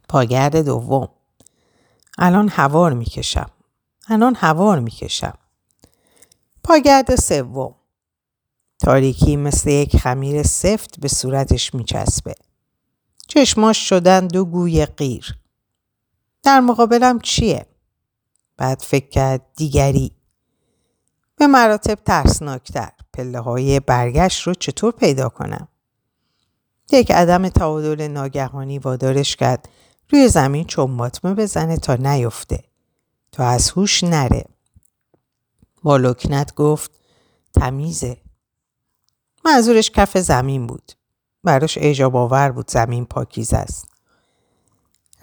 پاگرد 0.09 0.55
دوم. 0.55 1.09
الان 2.17 2.49
هوار 2.49 2.93
می‌کشم. 2.93 3.49
الان 4.07 4.35
هوار 4.35 4.79
می‌کشم. 4.79 5.37
پاگرد 6.63 7.15
سوم. 7.15 7.75
تاریکی 8.79 9.35
مثل 9.35 9.69
یک 9.69 9.97
خمیر 9.97 10.43
سفت 10.43 10.99
به 10.99 11.07
صورتش 11.07 11.73
میچسبه. 11.73 12.35
چشماش 13.27 13.89
شدن 13.89 14.27
دو 14.27 14.45
گوی 14.45 14.85
غیر 14.85 15.37
در 16.43 16.59
مقابلم 16.59 17.19
چیه؟ 17.19 17.65
بعد 18.57 18.79
فکر 18.81 19.09
کرد 19.09 19.41
دیگری. 19.55 20.11
به 21.35 21.47
مراتب 21.47 21.99
ترسناکتر. 22.05 22.89
پله 23.13 23.39
های 23.39 23.79
برگشت 23.79 24.41
رو 24.41 24.53
چطور 24.53 24.91
پیدا 24.91 25.29
کنم؟ 25.29 25.67
یک 26.91 27.11
عدم 27.11 27.49
تعادل 27.49 28.07
ناگهانی 28.07 28.79
وادارش 28.79 29.35
کرد. 29.35 29.69
روی 30.09 30.27
زمین 30.27 30.65
چنباتمه 30.65 31.33
بزنه 31.33 31.77
تا 31.77 31.95
نیفته. 31.95 32.63
تا 33.31 33.47
از 33.47 33.69
هوش 33.69 34.03
نره. 34.03 34.45
با 35.83 35.97
لکنت 35.97 36.55
گفت 36.55 36.91
تمیزه. 37.53 38.17
منظورش 39.47 39.91
کف 39.91 40.17
زمین 40.17 40.67
بود 40.67 40.91
براش 41.43 41.77
اجاب 41.81 42.15
آور 42.15 42.51
بود 42.51 42.71
زمین 42.71 43.05
پاکیز 43.05 43.53
است 43.53 43.87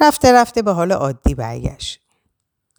رفته 0.01 0.33
رفته 0.33 0.63
به 0.63 0.73
حال 0.73 0.93
عادی 0.93 1.35
برگشت. 1.35 2.01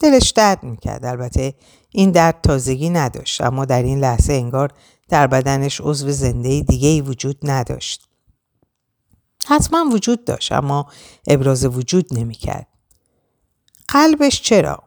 دلش 0.00 0.30
درد 0.30 0.62
می‌کرد 0.62 1.04
البته 1.04 1.54
این 1.90 2.10
درد 2.10 2.40
تازگی 2.42 2.90
نداشت 2.90 3.40
اما 3.40 3.64
در 3.64 3.82
این 3.82 4.00
لحظه 4.00 4.32
انگار 4.32 4.72
در 5.08 5.26
بدنش 5.26 5.80
عضو 5.80 6.10
زنده 6.10 6.60
دیگه 6.60 6.88
ای 6.88 7.00
وجود 7.00 7.38
نداشت. 7.42 8.08
حتما 9.46 9.84
وجود 9.92 10.24
داشت 10.24 10.52
اما 10.52 10.90
ابراز 11.26 11.64
وجود 11.64 12.18
نمی‌کرد. 12.18 12.66
قلبش 13.88 14.42
چرا؟ 14.42 14.82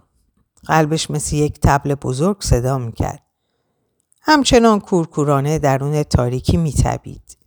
قلبش 0.66 1.12
مثل 1.12 1.36
یک 1.36 1.60
تبل 1.63 1.96
بزرگ 1.96 2.38
صدا 2.42 2.78
می‌کرد. 2.78 3.29
همچنان 4.22 4.80
کورکورانه 4.80 5.60
درون 5.60 6.04
تاریکی 6.04 6.58
میتبید. 6.58 7.38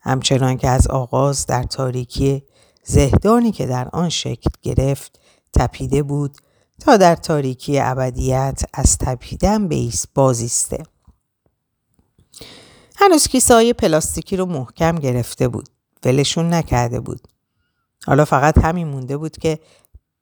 همچنان 0.00 0.56
که 0.56 0.68
از 0.68 0.86
آغاز 0.86 1.46
در 1.46 1.62
تاریکی 1.62 2.42
زهدانی 2.84 3.52
که 3.52 3.66
در 3.66 3.88
آن 3.92 4.08
شکل 4.08 4.50
گرفت 4.62 5.20
تپیده 5.52 6.02
بود 6.02 6.36
تا 6.80 6.96
در 6.96 7.16
تاریکی 7.16 7.80
ابدیت 7.80 8.62
از 8.74 8.98
تپیدن 8.98 9.68
به 9.68 9.88
بازیسته. 10.14 10.82
هنوز 12.96 13.26
کیسه 13.26 13.72
پلاستیکی 13.72 14.36
رو 14.36 14.46
محکم 14.46 14.96
گرفته 14.96 15.48
بود. 15.48 15.68
ولشون 16.04 16.54
نکرده 16.54 17.00
بود. 17.00 17.28
حالا 18.06 18.24
فقط 18.24 18.58
همین 18.58 18.88
مونده 18.88 19.16
بود 19.16 19.36
که 19.36 19.58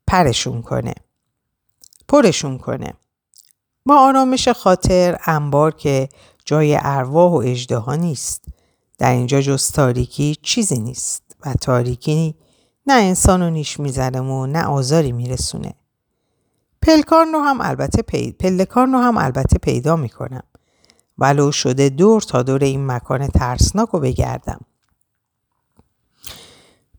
پرشون 0.07 0.63
کنه. 0.63 0.95
پرشون 2.09 2.59
کنه. 2.59 2.95
با 3.87 3.99
آرامش 3.99 4.49
خاطر 4.49 5.19
انبار 5.27 5.75
که 5.75 6.09
جای 6.45 6.79
ارواح 6.83 7.33
و 7.33 7.37
اجده 7.37 7.97
نیست. 7.97 8.45
در 8.99 9.13
اینجا 9.13 9.41
جز 9.41 9.71
تاریکی 9.71 10.37
چیزی 10.43 10.79
نیست 10.79 11.23
و 11.47 11.55
تاریکی 11.55 12.35
نه 12.87 12.95
انسان 12.95 13.43
رو 13.43 13.51
نیش 13.51 13.81
می‌زنه 13.81 14.21
و 14.21 14.47
نه 14.47 14.65
آزاری 14.65 15.13
میرسونه. 15.13 15.75
پلکان 16.83 17.33
رو 17.33 17.41
هم 17.41 17.61
البته 17.61 18.03
پی... 18.03 18.33
پلکان 18.33 18.93
رو 18.93 18.99
هم 18.99 19.19
البته 19.19 19.59
پیدا 19.59 19.97
می‌کنم. 19.97 20.43
ولو 21.19 21.53
شده 21.53 21.89
دور 21.89 22.23
تا 22.23 22.43
دور 22.43 22.65
این 22.65 22.87
مکان 22.87 23.27
ترسناک 23.27 23.89
رو 23.89 24.01
بگردم. 24.01 24.61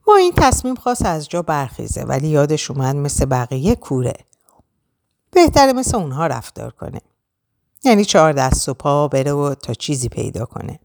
ما 0.08 0.16
این 0.16 0.34
تصمیم 0.38 0.76
خواست 0.76 1.06
از 1.06 1.30
جا 1.30 1.42
برخیزه 1.42 2.04
ولی 2.04 2.28
یادش 2.28 2.72
اومد 2.72 2.96
مثل 2.96 3.26
بقیه 3.26 3.76
کوره. 3.76 4.14
بهتره 5.34 5.74
مثل 5.74 5.98
اونها 5.98 6.28
رفتار 6.28 6.72
کنه. 6.72 7.02
یعنی 7.84 8.06
چهار 8.06 8.34
دست 8.34 8.70
و 8.70 8.74
پا 8.74 9.08
بره 9.08 9.32
و 9.32 9.56
تا 9.56 9.74
چیزی 9.74 10.10
پیدا 10.10 10.46
کنه. 10.46 10.80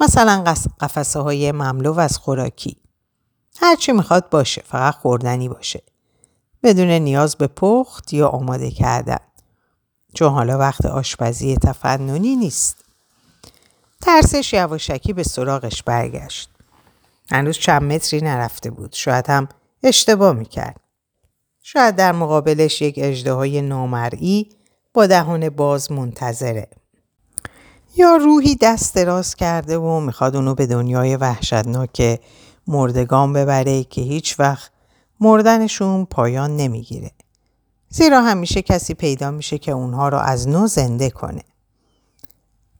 مثلا 0.00 0.54
قفسه 0.80 1.20
های 1.20 1.52
مملو 1.52 1.98
از 1.98 2.18
خوراکی. 2.18 2.76
هرچی 3.60 3.92
می‌خواد 3.92 4.30
باشه 4.30 4.62
فقط 4.66 4.94
خوردنی 4.94 5.48
باشه. 5.48 5.82
بدون 6.62 6.90
نیاز 6.90 7.36
به 7.36 7.46
پخت 7.46 8.12
یا 8.12 8.28
آماده 8.28 8.70
کردن. 8.70 9.18
چون 10.14 10.32
حالا 10.32 10.58
وقت 10.58 10.86
آشپزی 10.86 11.56
تفننی 11.56 12.36
نیست. 12.36 12.84
ترسش 14.00 14.52
یواشکی 14.52 15.12
به 15.12 15.22
سراغش 15.22 15.82
برگشت. 15.82 16.50
هنوز 17.30 17.58
چند 17.58 17.82
متری 17.82 18.20
نرفته 18.20 18.70
بود. 18.70 18.92
شاید 18.92 19.26
هم 19.30 19.48
اشتباه 19.82 20.32
می‌کرد. 20.32 20.80
شاید 21.72 21.96
در 21.96 22.12
مقابلش 22.12 22.82
یک 22.82 22.94
اجده 22.98 23.60
نامرئی 23.60 24.48
با 24.94 25.06
دهان 25.06 25.48
باز 25.48 25.92
منتظره. 25.92 26.68
یا 27.96 28.16
روحی 28.16 28.56
دست 28.60 28.94
دراز 28.94 29.34
کرده 29.34 29.78
و 29.78 30.00
می‌خواد 30.00 30.36
اونو 30.36 30.54
به 30.54 30.66
دنیای 30.66 31.16
وحشتناک 31.16 32.20
مردگان 32.66 33.32
ببره 33.32 33.84
که 33.84 34.00
هیچ 34.00 34.40
وقت 34.40 34.70
مردنشون 35.20 36.04
پایان 36.04 36.56
نمی‌گیره. 36.56 37.10
زیرا 37.88 38.22
همیشه 38.22 38.62
کسی 38.62 38.94
پیدا 38.94 39.30
میشه 39.30 39.58
که 39.58 39.72
اونها 39.72 40.08
رو 40.08 40.18
از 40.18 40.48
نو 40.48 40.66
زنده 40.66 41.10
کنه. 41.10 41.42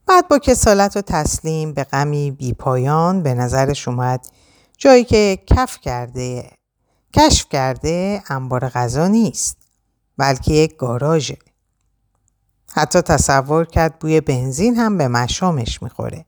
بعد 0.07 0.29
با 0.29 0.39
کسالت 0.39 0.97
و 0.97 1.01
تسلیم 1.01 1.73
به 1.73 1.85
غمی 1.85 2.31
بی 2.31 2.53
پایان 2.53 3.23
به 3.23 3.35
نظرش 3.35 3.89
اومد 3.89 4.27
جایی 4.79 5.05
که 5.05 5.39
کف 5.47 5.81
کرده 5.81 6.51
کشف 7.15 7.49
کرده 7.49 8.23
انبار 8.29 8.69
غذا 8.69 9.09
نیست 9.09 9.57
بلکه 10.17 10.53
یک 10.53 10.77
گاراژه. 10.77 11.39
حتی 12.73 13.01
تصور 13.01 13.65
کرد 13.65 13.99
بوی 13.99 14.21
بنزین 14.21 14.77
هم 14.77 14.99
به 14.99 15.09
مشامش 15.09 15.83
می‌خوره. 15.83 16.25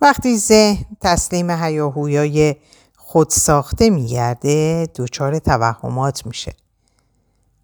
وقتی 0.00 0.38
ذهن 0.38 0.84
تسلیم 1.00 1.50
هیاهویای 1.50 2.56
خود 2.96 3.30
ساخته 3.30 3.90
میگرده 3.90 4.88
دچار 4.96 5.38
توهمات 5.38 6.26
میشه. 6.26 6.54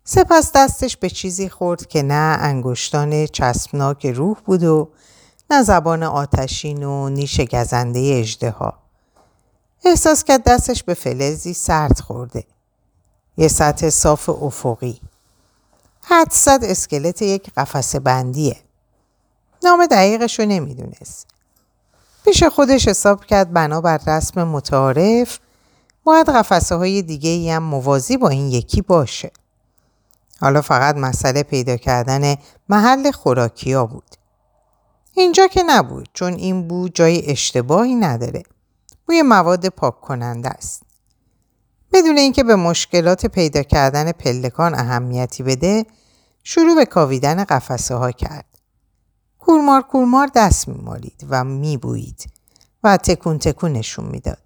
سپس 0.05 0.53
دستش 0.55 0.97
به 0.97 1.11
چیزی 1.11 1.49
خورد 1.49 1.87
که 1.87 2.03
نه 2.03 2.39
انگشتان 2.41 3.27
چسبناک 3.27 4.07
روح 4.07 4.37
بود 4.45 4.63
و 4.63 4.89
نه 5.51 5.63
زبان 5.63 6.03
آتشین 6.03 6.83
و 6.83 7.09
نیش 7.09 7.41
گزنده 7.41 8.15
اجده 8.19 8.51
احساس 9.85 10.25
کرد 10.25 10.43
دستش 10.45 10.83
به 10.83 10.95
فلزی 10.95 11.55
سرد 11.55 12.01
خورده. 12.01 12.45
یه 13.37 13.49
سطح 13.49 13.91
صاف 13.91 14.29
افقی. 14.29 15.01
حد 16.03 16.31
صد 16.31 16.61
اسکلت 16.63 17.23
یک 17.23 17.51
قفس 17.57 17.97
بندیه. 17.97 18.57
نام 19.65 19.87
دقیقش 19.87 20.39
رو 20.41 20.47
نمی‌دونست. 20.47 21.27
پیش 22.25 22.43
خودش 22.45 22.89
حساب 22.89 23.25
کرد 23.25 23.53
بنابر 23.53 24.01
رسم 24.07 24.45
متعارف 24.45 25.39
باید 26.05 26.29
قفسه 26.29 26.75
های 26.75 27.03
دیگه 27.03 27.31
ای 27.31 27.51
هم 27.51 27.63
موازی 27.63 28.17
با 28.17 28.29
این 28.29 28.49
یکی 28.49 28.83
باشه. 28.83 29.31
حالا 30.41 30.63
فقط 30.63 30.97
مسئله 30.97 31.43
پیدا 31.43 31.77
کردن 31.77 32.37
محل 32.69 33.11
خوراکی 33.11 33.73
ها 33.73 33.87
بود. 33.87 34.17
اینجا 35.15 35.47
که 35.47 35.63
نبود 35.63 36.09
چون 36.13 36.33
این 36.33 36.69
بود 36.69 36.95
جای 36.95 37.31
اشتباهی 37.31 37.95
نداره. 37.95 38.43
بوی 39.07 39.23
مواد 39.23 39.69
پاک 39.69 40.01
کننده 40.01 40.49
است. 40.49 40.83
بدون 41.93 42.19
اینکه 42.19 42.43
به 42.45 42.57
مشکلات 42.57 43.27
پیدا 43.27 43.63
کردن 43.63 44.13
پلکان 44.13 44.75
اهمیتی 44.75 45.43
بده 45.43 45.87
شروع 46.45 46.75
به 46.75 46.85
کاویدن 46.85 47.45
قفسه 47.45 47.95
ها 47.95 48.13
کرد. 48.13 48.59
کورمار 49.39 49.83
کورمار 49.83 50.31
دست 50.35 50.69
میمالید 50.69 51.27
و 51.29 51.45
میبویید 51.45 52.31
و 52.85 52.97
تکون 52.97 53.39
تکون 53.39 53.73
نشون 53.73 54.05
می‌داد. 54.05 54.39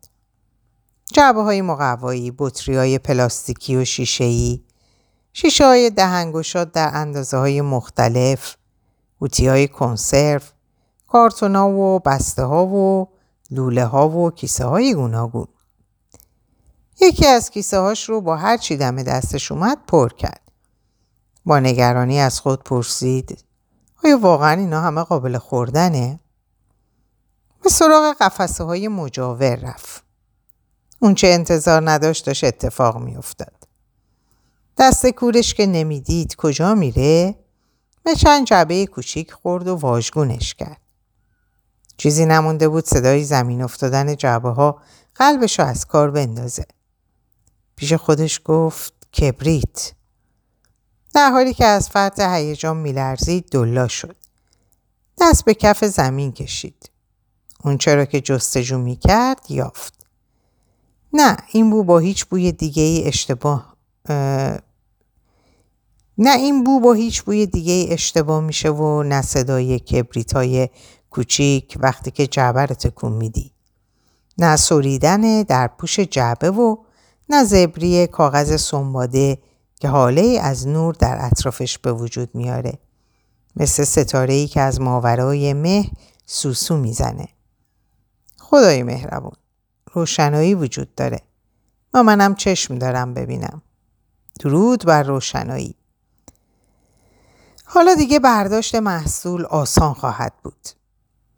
جعبه 1.12 1.42
های 1.42 1.62
مقوایی، 1.62 2.32
بطری 2.38 2.76
های 2.76 2.98
پلاستیکی 2.98 3.76
و 3.76 3.84
شیشه‌ای، 3.84 4.64
شیشه 5.32 5.64
های 5.66 5.90
در 5.90 6.90
اندازه 6.94 7.36
های 7.36 7.60
مختلف، 7.60 8.56
قوطی 9.20 9.46
های 9.46 9.68
کنسرو، 9.68 10.40
کارتون 11.08 11.56
ها 11.56 11.68
و 11.68 11.98
بسته 11.98 12.42
ها 12.42 12.66
و 12.66 13.08
لوله 13.50 13.84
ها 13.84 14.08
و 14.08 14.30
کیسه 14.30 14.64
های 14.64 14.94
گوناگون. 14.94 15.48
یکی 17.00 17.26
از 17.26 17.50
کیسه 17.50 17.78
هاش 17.78 18.08
رو 18.08 18.20
با 18.20 18.36
هر 18.36 18.56
چی 18.56 18.76
دم 18.76 19.02
دستش 19.02 19.52
اومد 19.52 19.78
پر 19.86 20.08
کرد. 20.08 20.52
با 21.44 21.60
نگرانی 21.60 22.20
از 22.20 22.40
خود 22.40 22.62
پرسید 22.62 23.44
آیا 24.04 24.18
واقعا 24.18 24.60
اینا 24.60 24.80
همه 24.80 25.02
قابل 25.02 25.38
خوردنه؟ 25.38 26.20
به 27.62 27.68
سراغ 27.68 28.16
قفسه 28.20 28.64
های 28.64 28.88
مجاور 28.88 29.56
رفت. 29.56 30.04
اون 30.98 31.14
چه 31.14 31.26
انتظار 31.26 31.90
نداشت 31.90 32.26
داشت 32.26 32.44
اتفاق 32.44 32.98
میافتاد. 32.98 33.68
دست 34.78 35.06
کورش 35.06 35.54
که 35.54 35.66
نمی‌دید 35.66 36.36
کجا 36.36 36.74
میره؟ 36.74 37.34
به 38.02 38.14
چند 38.14 38.46
جعبه 38.46 38.86
کوچیک 38.86 39.32
خورد 39.32 39.68
و 39.68 39.76
واژگونش 39.76 40.54
کرد. 40.54 40.80
چیزی 41.96 42.26
نمونده 42.26 42.68
بود 42.68 42.84
صدای 42.84 43.24
زمین 43.24 43.62
افتادن 43.62 44.16
جعبه 44.16 44.50
ها 44.50 44.82
قلبش 45.14 45.58
رو 45.58 45.66
از 45.66 45.86
کار 45.86 46.10
بندازه. 46.10 46.64
پیش 47.76 47.92
خودش 47.92 48.40
گفت 48.44 48.92
کبریت. 49.10 49.92
در 51.14 51.30
حالی 51.30 51.54
که 51.54 51.64
از 51.64 51.88
فرط 51.88 52.20
هیجان 52.20 52.76
میلرزید 52.76 53.48
دلا 53.50 53.88
شد. 53.88 54.16
دست 55.20 55.44
به 55.44 55.54
کف 55.54 55.84
زمین 55.84 56.32
کشید. 56.32 56.90
اون 57.64 57.78
چرا 57.78 58.04
که 58.04 58.20
جستجو 58.20 58.78
می‌کرد 58.78 59.40
یافت. 59.48 60.06
نه 61.12 61.36
این 61.52 61.70
بو 61.70 61.84
با 61.84 61.98
هیچ 61.98 62.24
بوی 62.24 62.52
دیگه 62.52 62.82
ای 62.82 63.08
اشتباه 63.08 63.76
نه 66.18 66.34
این 66.36 66.64
بو 66.64 66.80
با 66.80 66.92
هیچ 66.92 67.22
بوی 67.22 67.46
دیگه 67.46 67.72
ای 67.72 67.92
اشتباه 67.92 68.40
میشه 68.40 68.70
و 68.70 69.02
نه 69.02 69.22
صدای 69.22 69.78
کبریت 69.78 70.32
های 70.32 70.68
کوچیک 71.16 71.78
وقتی 71.80 72.10
که 72.10 72.26
جعبه 72.26 72.60
رو 72.60 72.74
تکون 72.74 73.12
میدی. 73.12 73.52
نه 74.38 74.56
سوریدن 74.56 75.42
در 75.42 75.66
پوش 75.66 76.00
جعبه 76.00 76.50
و 76.50 76.76
نه 77.28 77.44
زبری 77.44 78.06
کاغذ 78.06 78.60
سنباده 78.60 79.38
که 79.80 79.88
حاله 79.88 80.38
از 80.42 80.68
نور 80.68 80.94
در 80.94 81.16
اطرافش 81.20 81.78
به 81.78 81.92
وجود 81.92 82.34
میاره. 82.34 82.78
مثل 83.56 83.84
ستاره 83.84 84.34
ای 84.34 84.46
که 84.46 84.60
از 84.60 84.80
ماورای 84.80 85.52
مه 85.52 85.90
سوسو 86.26 86.76
می‌زنه. 86.76 87.28
خدای 88.38 88.82
مهربون. 88.82 89.36
روشنایی 89.92 90.54
وجود 90.54 90.94
داره. 90.94 91.20
و 91.94 92.02
منم 92.02 92.34
چشم 92.34 92.78
دارم 92.78 93.14
ببینم. 93.14 93.62
درود 94.40 94.84
بر 94.84 95.02
روشنایی. 95.02 95.74
حالا 97.64 97.94
دیگه 97.94 98.18
برداشت 98.18 98.74
محصول 98.74 99.44
آسان 99.44 99.94
خواهد 99.94 100.32
بود. 100.42 100.68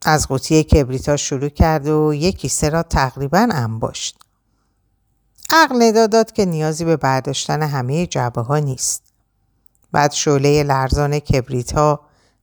از 0.05 0.29
قوطی 0.29 0.65
کبریتا 0.65 1.17
شروع 1.17 1.49
کرد 1.49 1.89
و 1.89 2.15
یک 2.15 2.37
کیسه 2.37 2.69
را 2.69 2.83
تقریبا 2.83 3.49
انباشت. 3.53 4.19
عقل 5.51 5.83
نداداد 5.83 6.33
که 6.33 6.45
نیازی 6.45 6.85
به 6.85 6.97
برداشتن 6.97 7.63
همه 7.63 8.07
جبه 8.07 8.41
ها 8.41 8.59
نیست. 8.59 9.03
بعد 9.93 10.13
شعله 10.13 10.63
لرزان 10.63 11.19
کبریت 11.19 11.73
ها 11.73 12.01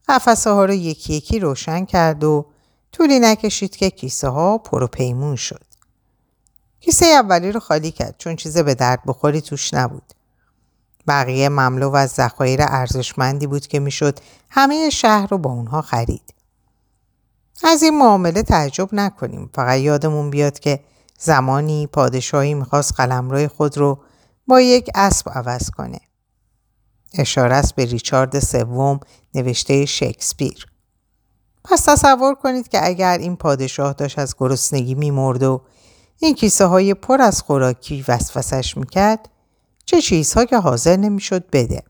قفسه 0.07 0.49
ها 0.49 0.65
رو 0.65 0.73
یکی 0.73 1.13
یکی 1.13 1.39
روشن 1.39 1.85
کرد 1.85 2.23
و 2.23 2.45
طولی 2.91 3.19
نکشید 3.19 3.75
که 3.75 3.89
کیسه 3.89 4.27
ها 4.27 4.57
پرو 4.57 4.87
پیمون 4.87 5.35
شد. 5.35 5.63
کیسه 6.79 7.05
اولی 7.05 7.51
رو 7.51 7.59
خالی 7.59 7.91
کرد 7.91 8.15
چون 8.17 8.35
چیز 8.35 8.57
به 8.57 8.75
درد 8.75 8.99
بخوری 9.05 9.41
توش 9.41 9.73
نبود. 9.73 10.13
بقیه 11.07 11.49
مملو 11.49 11.95
از 11.95 12.09
ذخایر 12.09 12.59
ارزشمندی 12.61 13.47
بود 13.47 13.67
که 13.67 13.79
می‌شد 13.79 14.19
همه 14.49 14.89
شهر 14.89 15.27
رو 15.27 15.37
با 15.37 15.49
اونها 15.49 15.81
خرید. 15.81 16.34
از 17.63 17.83
این 17.83 17.97
معامله 17.97 18.43
تعجب 18.43 18.89
نکنیم 18.91 19.49
فقط 19.53 19.79
یادمون 19.79 20.29
بیاد 20.29 20.59
که 20.59 20.79
زمانی 21.19 21.87
پادشاهی 21.87 22.53
می‌خواست 22.53 22.93
قلمروی 22.93 23.47
خود 23.47 23.77
رو 23.77 23.99
با 24.47 24.61
یک 24.61 24.89
اسب 24.95 25.29
عوض 25.29 25.69
کنه. 25.69 25.99
اشاره 27.13 27.55
است 27.55 27.75
به 27.75 27.85
ریچارد 27.85 28.39
سوم 28.39 28.99
نوشته 29.35 29.85
شکسپیر. 29.85 30.67
پس 31.63 31.81
تصور 31.81 32.35
کنید 32.35 32.67
که 32.67 32.85
اگر 32.85 33.17
این 33.17 33.35
پادشاه 33.35 33.93
داشت 33.93 34.19
از 34.19 34.35
گرسنگی 34.37 34.95
میمرد 34.95 35.43
و 35.43 35.61
این 36.19 36.35
کیسه 36.35 36.65
های 36.65 36.93
پر 36.93 37.21
از 37.21 37.41
خوراکی 37.41 38.05
وسوسش 38.07 38.77
می‌کرد 38.77 39.29
چه 39.85 40.01
چیزها 40.01 40.45
که 40.45 40.57
حاضر 40.57 40.95
نمی‌شد 40.95 41.49
بده. 41.49 41.83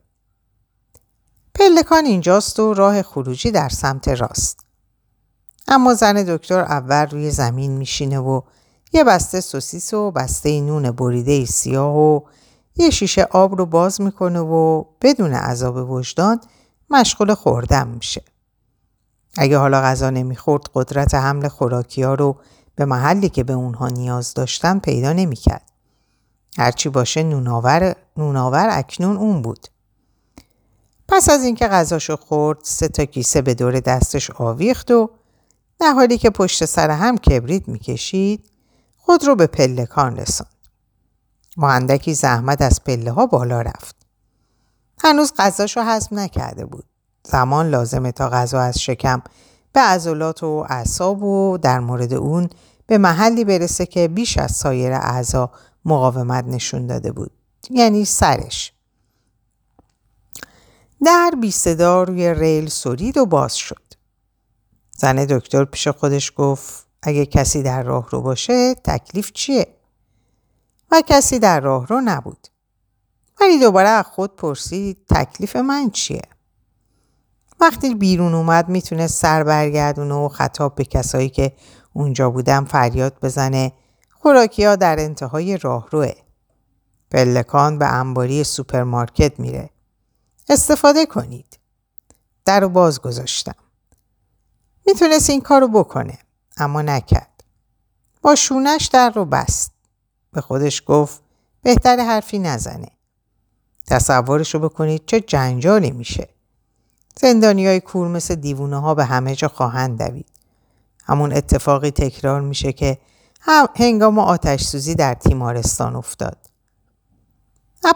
پلکان 1.55 2.05
اینجاست 2.05 2.59
و 2.59 2.73
راه 2.73 3.01
خروجی 3.01 3.51
در 3.51 3.69
سمت 3.69 4.07
راست. 4.07 4.64
اما 5.67 5.93
زن 5.93 6.13
دکتر 6.13 6.59
اول 6.59 7.07
روی 7.11 7.31
زمین 7.31 7.71
میشینه 7.71 8.19
و 8.19 8.41
یه 8.93 9.03
بسته 9.03 9.41
سوسیس 9.41 9.93
و 9.93 10.11
بسته 10.11 10.61
نون 10.61 10.91
بریده 10.91 11.45
سیاه 11.45 11.97
و 11.97 12.19
یه 12.75 12.89
شیشه 12.89 13.27
آب 13.31 13.55
رو 13.55 13.65
باز 13.65 14.01
می‌کنه 14.01 14.39
و 14.39 14.83
بدون 15.01 15.33
عذاب 15.33 15.89
وجدان 15.91 16.39
مشغول 16.89 17.33
خوردن 17.33 17.87
میشه. 17.87 18.21
اگه 19.37 19.57
حالا 19.57 19.81
غذا 19.81 20.09
نمی‌خورد 20.09 20.63
قدرت 20.73 21.15
حمل 21.15 21.47
خوراکی 21.47 22.03
ها 22.03 22.13
رو 22.13 22.35
به 22.75 22.85
محلی 22.85 23.29
که 23.29 23.43
به 23.43 23.53
اونها 23.53 23.87
نیاز 23.87 24.33
داشتن 24.33 24.79
پیدا 24.79 25.13
نمی‌کرد. 25.13 25.71
هرچی 26.57 26.89
باشه 26.89 27.23
نوناور, 27.23 27.95
نوناور 28.17 28.67
اکنون 28.71 29.17
اون 29.17 29.41
بود. 29.41 29.67
پس 31.07 31.29
از 31.29 31.43
اینکه 31.43 31.67
غذاشو 31.67 32.15
خورد 32.15 32.57
سه 32.63 32.87
تا 32.87 33.05
کیسه 33.05 33.41
به 33.41 33.53
دور 33.53 33.79
دستش 33.79 34.31
آویخت 34.31 34.91
و 34.91 35.09
در 35.79 35.91
حالی 35.91 36.17
که 36.17 36.29
پشت 36.29 36.65
سر 36.65 36.91
هم 36.91 37.17
کبریت 37.17 37.67
می‌کشید 37.67 38.49
خود 38.97 39.23
رو 39.23 39.35
به 39.35 39.47
پلکان 39.47 40.17
رساند. 40.17 40.49
مهندکی 41.57 42.13
زحمت 42.13 42.61
از 42.61 42.83
پله 42.83 43.11
ها 43.11 43.25
بالا 43.25 43.61
رفت. 43.61 43.95
هنوز 45.03 45.33
غذاشو 45.37 45.81
هضم 45.81 46.19
نکرده 46.19 46.65
بود. 46.65 46.85
زمان 47.23 47.69
لازمه 47.69 48.11
تا 48.11 48.29
غذا 48.29 48.59
از 48.59 48.79
شکم 48.79 49.21
به 49.73 49.79
عضلات 49.79 50.43
و 50.43 50.65
اعصاب 50.69 51.23
و 51.23 51.57
در 51.57 51.79
مورد 51.79 52.13
اون 52.13 52.49
به 52.87 52.97
محلی 52.97 53.45
برسه 53.45 53.85
که 53.85 54.07
بیش 54.07 54.37
از 54.37 54.51
سایر 54.51 54.93
اعضا 54.93 55.51
مقاومت 55.85 56.45
نشون 56.45 56.87
داده 56.87 57.11
بود. 57.11 57.31
یعنی 57.69 58.05
سرش. 58.05 58.73
در 61.05 61.31
بی 61.41 61.51
صدا 61.51 62.03
روی 62.03 62.33
ریل 62.33 62.69
سرید 62.69 63.17
و 63.17 63.25
باز 63.25 63.55
شد. 63.55 63.94
زن 64.97 65.25
دکتر 65.25 65.65
پیش 65.65 65.87
خودش 65.87 66.33
گفت 66.35 66.87
اگه 67.01 67.25
کسی 67.25 67.63
در 67.63 67.83
راه 67.83 68.09
رو 68.09 68.21
باشه 68.21 68.75
تکلیف 68.75 69.31
چیه؟ 69.31 69.67
و 70.91 71.01
کسی 71.07 71.39
در 71.39 71.59
راه 71.59 71.87
رو 71.87 72.01
نبود. 72.01 72.47
ولی 73.41 73.59
دوباره 73.59 73.89
از 73.89 74.05
خود 74.05 74.35
پرسید 74.35 75.05
تکلیف 75.09 75.55
من 75.55 75.89
چیه؟ 75.89 76.21
وقتی 77.59 77.95
بیرون 77.95 78.33
اومد 78.33 78.69
می‌تونه 78.69 79.07
سر 79.07 79.43
برگردونه 79.43 80.13
و 80.13 80.29
خطاب 80.29 80.75
به 80.75 80.83
کسایی 80.83 81.29
که 81.29 81.53
اونجا 81.93 82.29
بودن 82.29 82.65
فریاد 82.65 83.17
بزنه 83.21 83.71
خوراکی 84.09 84.65
ها 84.65 84.75
در 84.75 84.99
انتهای 84.99 85.57
راهروه. 85.57 86.13
پلکان 87.11 87.79
به 87.79 87.85
انباری 87.85 88.43
سوپرمارکت 88.43 89.39
میره. 89.39 89.69
استفاده 90.49 91.05
کنید. 91.05 91.59
در 92.45 92.59
رو 92.59 92.69
باز 92.69 93.01
گذاشتم. 93.01 93.64
می‌تونست 94.85 95.29
این 95.29 95.41
کارو 95.41 95.67
بکنه 95.67 96.17
اما 96.57 96.81
نکرد. 96.81 97.43
با 98.21 98.35
شونش 98.35 98.85
در 98.85 99.09
رو 99.09 99.25
بست. 99.25 99.71
به 100.33 100.41
خودش 100.41 100.83
گفت 100.85 101.21
بهتر 101.61 101.99
حرفی 101.99 102.39
نزنه. 102.39 102.91
تصورشو 103.87 104.59
بکنید 104.59 105.05
چه 105.05 105.19
جنجالی 105.19 105.91
میشه. 105.91 106.29
زندانی 107.21 107.67
های 107.67 107.79
کور 107.79 108.07
مثل 108.07 108.35
دیوونه 108.35 108.81
ها 108.81 108.95
به 108.95 109.05
همه 109.05 109.35
جا 109.35 109.47
خواهند 109.47 109.97
دوید. 109.97 110.27
همون 111.05 111.33
اتفاقی 111.33 111.91
تکرار 111.91 112.41
میشه 112.41 112.73
که 112.73 112.97
هنگام 113.75 114.19
آتش 114.19 114.63
سوزی 114.63 114.95
در 114.95 115.13
تیمارستان 115.13 115.95
افتاد. 115.95 116.37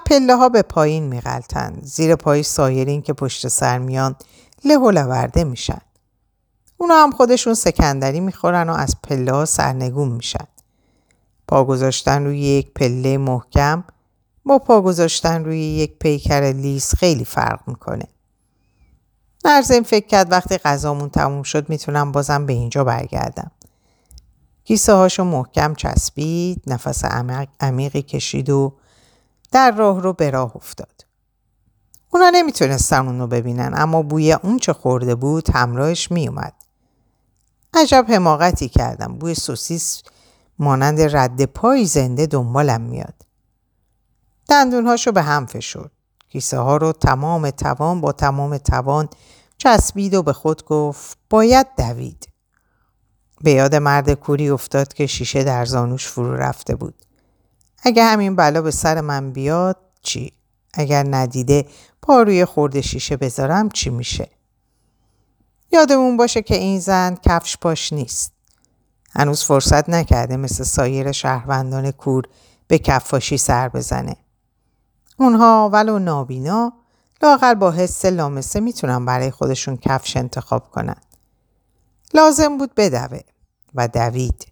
پله 0.05 0.35
ها 0.35 0.49
به 0.49 0.61
پایین 0.61 1.03
میغلطند. 1.03 1.83
زیر 1.83 2.15
پای 2.15 2.43
سایرین 2.43 3.01
که 3.01 3.13
پشت 3.13 3.47
سر 3.47 3.77
میان 3.77 4.15
له 4.65 4.77
و 4.77 4.91
لورده 4.91 5.43
میشن. 5.43 5.81
اونا 6.81 7.03
هم 7.03 7.11
خودشون 7.11 7.53
سکندری 7.53 8.19
می‌خورن 8.19 8.69
و 8.69 8.73
از 8.73 8.95
پله 9.03 9.45
سرنگون 9.45 10.07
میشن. 10.07 10.47
پا 11.47 11.63
گذاشتن 11.63 12.25
روی 12.25 12.39
یک 12.39 12.73
پله 12.73 13.17
محکم 13.17 13.83
با 14.45 14.59
پا 14.59 14.81
گذاشتن 14.81 15.45
روی 15.45 15.59
یک 15.59 15.99
پیکر 15.99 16.41
لیس 16.41 16.95
خیلی 16.95 17.25
فرق 17.25 17.59
می‌کنه. 17.67 18.05
نرزم 19.45 19.83
فکر 19.83 20.07
کرد 20.07 20.31
وقتی 20.31 20.57
غذامون 20.57 21.09
تموم 21.09 21.43
شد 21.43 21.69
می‌تونم 21.69 22.11
بازم 22.11 22.45
به 22.45 22.53
اینجا 22.53 22.83
برگردم. 22.83 23.51
کیسه 24.63 24.93
هاشو 24.93 25.23
محکم 25.23 25.73
چسبید، 25.73 26.63
نفس 26.67 27.05
عمیقی 27.59 28.01
کشید 28.01 28.49
و 28.49 28.73
در 29.51 29.71
راه 29.71 30.01
رو 30.01 30.13
به 30.13 30.29
راه 30.29 30.55
افتاد. 30.55 31.05
اونا 32.09 32.29
نمی‌تونستن 32.29 33.07
اونو 33.07 33.27
ببینن 33.27 33.73
اما 33.75 34.01
بوی 34.01 34.33
اون 34.33 34.59
چه 34.59 34.73
خورده 34.73 35.15
بود 35.15 35.49
همراهش 35.49 36.11
میومد. 36.11 36.53
عجب 37.73 38.05
حماقتی 38.09 38.69
کردم. 38.69 39.17
بوی 39.17 39.35
سوسیس 39.35 40.01
مانند 40.59 41.01
رد 41.01 41.45
پای 41.45 41.85
زنده 41.85 42.25
دنبالم 42.25 42.81
میاد. 42.81 43.15
دندونهاشو 44.49 45.11
به 45.11 45.21
هم 45.21 45.45
فشرد. 45.45 45.91
کیسه 46.29 46.57
ها 46.57 46.77
رو 46.77 46.91
تمام 46.91 47.49
توان 47.49 48.01
با 48.01 48.11
تمام 48.11 48.57
توان 48.57 49.09
چسبید 49.57 50.13
و 50.13 50.23
به 50.23 50.33
خود 50.33 50.65
گفت 50.65 51.17
باید 51.29 51.67
دوید. 51.77 52.29
به 53.41 53.51
یاد 53.51 53.75
مرد 53.75 54.13
کوری 54.13 54.49
افتاد 54.49 54.93
که 54.93 55.07
شیشه 55.07 55.43
در 55.43 55.65
زانوش 55.65 56.07
فرو 56.07 56.33
رفته 56.33 56.75
بود. 56.75 57.05
اگه 57.83 58.03
همین 58.03 58.35
بلا 58.35 58.61
به 58.61 58.71
سر 58.71 59.01
من 59.01 59.31
بیاد 59.31 59.77
چی؟ 60.01 60.33
اگر 60.73 61.05
ندیده 61.07 61.65
پا 62.01 62.21
روی 62.21 62.45
خورده 62.45 62.81
شیشه 62.81 63.17
بذارم 63.17 63.69
چی 63.69 63.89
میشه؟ 63.89 64.29
یادمون 65.71 66.17
باشه 66.17 66.41
که 66.41 66.55
این 66.55 66.79
زن 66.79 67.15
کفش 67.15 67.57
پاش 67.57 67.93
نیست. 67.93 68.33
هنوز 69.11 69.43
فرصت 69.43 69.89
نکرده 69.89 70.37
مثل 70.37 70.63
سایر 70.63 71.11
شهروندان 71.11 71.91
کور 71.91 72.23
به 72.67 72.77
کفاشی 72.77 73.37
سر 73.37 73.69
بزنه. 73.69 74.15
اونها 75.17 75.69
ولو 75.73 75.99
نابینا 75.99 76.73
لاغر 77.21 77.53
با 77.53 77.71
حس 77.71 78.05
لامسه 78.05 78.59
می‌تونن 78.59 79.05
برای 79.05 79.31
خودشون 79.31 79.77
کفش 79.77 80.17
انتخاب 80.17 80.71
کنن. 80.71 80.95
لازم 82.13 82.57
بود 82.57 82.75
بدوه 82.75 83.19
و 83.75 83.87
دوید. 83.87 84.47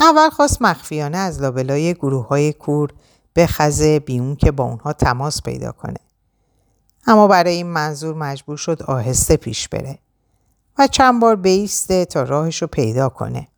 اول 0.00 0.30
خواست 0.30 0.62
مخفیانه 0.62 1.18
از 1.18 1.40
لابلای 1.40 1.94
گروه 1.94 2.28
های 2.28 2.52
کور 2.52 2.90
بخزه 3.36 4.00
بیون 4.00 4.36
که 4.36 4.50
با 4.50 4.64
اونها 4.64 4.92
تماس 4.92 5.42
پیدا 5.42 5.72
کنه. 5.72 6.00
اما 7.06 7.28
برای 7.28 7.54
این 7.54 7.66
منظور 7.66 8.14
مجبور 8.14 8.56
شد 8.56 8.82
آهسته 8.82 9.36
پیش 9.36 9.68
بره 9.68 9.98
و 10.78 10.86
چند 10.86 11.20
بار 11.20 11.36
بیسته 11.36 12.04
تا 12.04 12.22
راهش 12.22 12.62
رو 12.62 12.68
پیدا 12.68 13.08
کنه. 13.08 13.48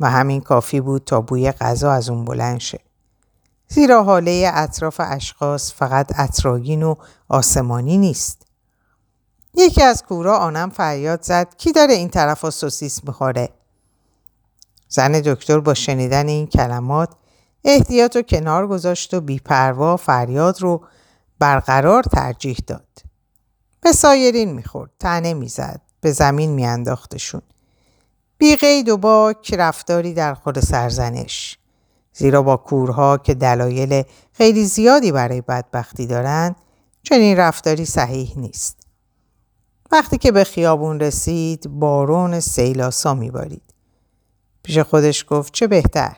و 0.00 0.10
همین 0.10 0.40
کافی 0.40 0.80
بود 0.80 1.04
تا 1.04 1.20
بوی 1.20 1.52
غذا 1.52 1.92
از 1.92 2.08
اون 2.08 2.24
بلند 2.24 2.60
شه. 2.60 2.80
زیرا 3.68 4.04
حاله 4.04 4.50
اطراف 4.54 5.00
اشخاص 5.04 5.72
فقط 5.72 6.12
اطراگین 6.18 6.82
و 6.82 6.94
آسمانی 7.28 7.98
نیست. 7.98 8.46
یکی 9.54 9.82
از 9.82 10.02
کورا 10.02 10.38
آنم 10.38 10.70
فریاد 10.70 11.22
زد 11.22 11.56
کی 11.56 11.72
داره 11.72 11.94
این 11.94 12.08
طرف 12.08 12.40
ها 12.40 12.50
سوسیس 12.50 13.04
می‌خوره؟ 13.04 13.48
زن 14.88 15.12
دکتر 15.12 15.60
با 15.60 15.74
شنیدن 15.74 16.28
این 16.28 16.46
کلمات 16.46 17.08
احتیاط 17.64 18.16
و 18.16 18.22
کنار 18.22 18.66
گذاشت 18.66 19.14
و 19.14 19.20
بیپروا 19.20 19.96
فریاد 19.96 20.62
رو 20.62 20.84
برقرار 21.38 22.02
ترجیح 22.02 22.56
داد. 22.66 22.98
به 23.80 23.92
سایرین 23.92 24.52
می‌خورد، 24.52 24.90
تنه 24.98 25.34
می‌زد، 25.34 25.80
به 26.00 26.12
زمین 26.12 26.50
میانداختشون. 26.50 27.42
بی 28.38 28.56
قید 28.56 28.88
و 28.88 28.96
باک 28.96 29.54
رفتاری 29.58 30.14
در 30.14 30.34
خود 30.34 30.60
سرزنش. 30.60 31.58
زیرا 32.12 32.42
با 32.42 32.56
کورها 32.56 33.18
که 33.18 33.34
دلایل 33.34 34.02
خیلی 34.32 34.64
زیادی 34.64 35.12
برای 35.12 35.40
بدبختی 35.40 36.06
دارند 36.06 36.56
چنین 37.02 37.36
رفتاری 37.36 37.84
صحیح 37.84 38.32
نیست. 38.36 38.86
وقتی 39.92 40.18
که 40.18 40.32
به 40.32 40.44
خیابون 40.44 41.00
رسید 41.00 41.68
بارون 41.68 42.40
سیلاسا 42.40 43.14
میبارید. 43.14 43.74
پیش 44.62 44.78
خودش 44.78 45.24
گفت 45.28 45.52
چه 45.52 45.66
بهتر. 45.66 46.16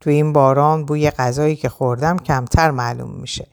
تو 0.00 0.10
این 0.10 0.32
باران 0.32 0.84
بوی 0.84 1.10
غذایی 1.10 1.56
که 1.56 1.68
خوردم 1.68 2.18
کمتر 2.18 2.70
معلوم 2.70 3.10
میشه. 3.10 3.46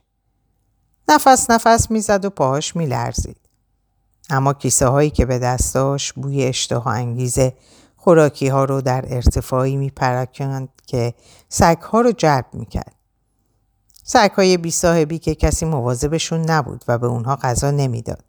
نفس 1.08 1.50
نفس 1.50 1.92
می‌زد 1.92 2.26
و 2.26 2.30
پاهاش 2.30 2.76
میلرزید. 2.76 3.38
اما 4.30 4.54
کیسه 4.54 4.88
هایی 4.88 5.10
که 5.10 5.26
به 5.26 5.40
دست 5.40 5.74
داشت 5.74 6.14
بوی 6.14 6.44
اشتها 6.44 6.92
انگیز 6.92 7.40
خوراکی 7.98 8.48
ها 8.48 8.66
رو 8.66 8.82
در 8.82 9.06
ارتفاعی 9.08 9.76
میپرکند 9.76 10.70
که 10.86 11.14
سگ 11.50 11.78
ها 11.78 12.02
رو 12.02 12.12
جلب 12.12 12.46
می‌کرد. 12.54 12.96
سگ 14.04 14.32
های 14.32 14.58
بی 14.58 14.72
صاحبی 14.72 15.20
که 15.20 15.36
کسی 15.36 15.66
مواظبشون 15.66 16.42
نبود 16.42 16.84
و 16.88 16.98
به 16.98 17.08
اونها 17.08 17.36
غذا 17.36 17.72
نمی‌داد. 17.72 18.24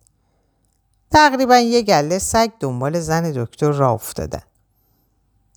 تقریبا 1.11 1.57
یه 1.57 1.83
گله 1.83 2.19
سگ 2.19 2.51
دنبال 2.61 3.01
زن 3.01 3.31
دکتر 3.31 3.71
را 3.71 3.91
افتادن. 3.91 4.43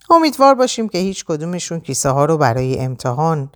امیدوار 0.10 0.56
باشیم 0.56 0.90
که 0.90 0.98
هیچ 0.98 1.26
کدومشون 1.26 1.80
کیسه 1.80 2.10
ها 2.10 2.26
رو 2.26 2.38
برای 2.38 2.80
امتحان 2.80 3.50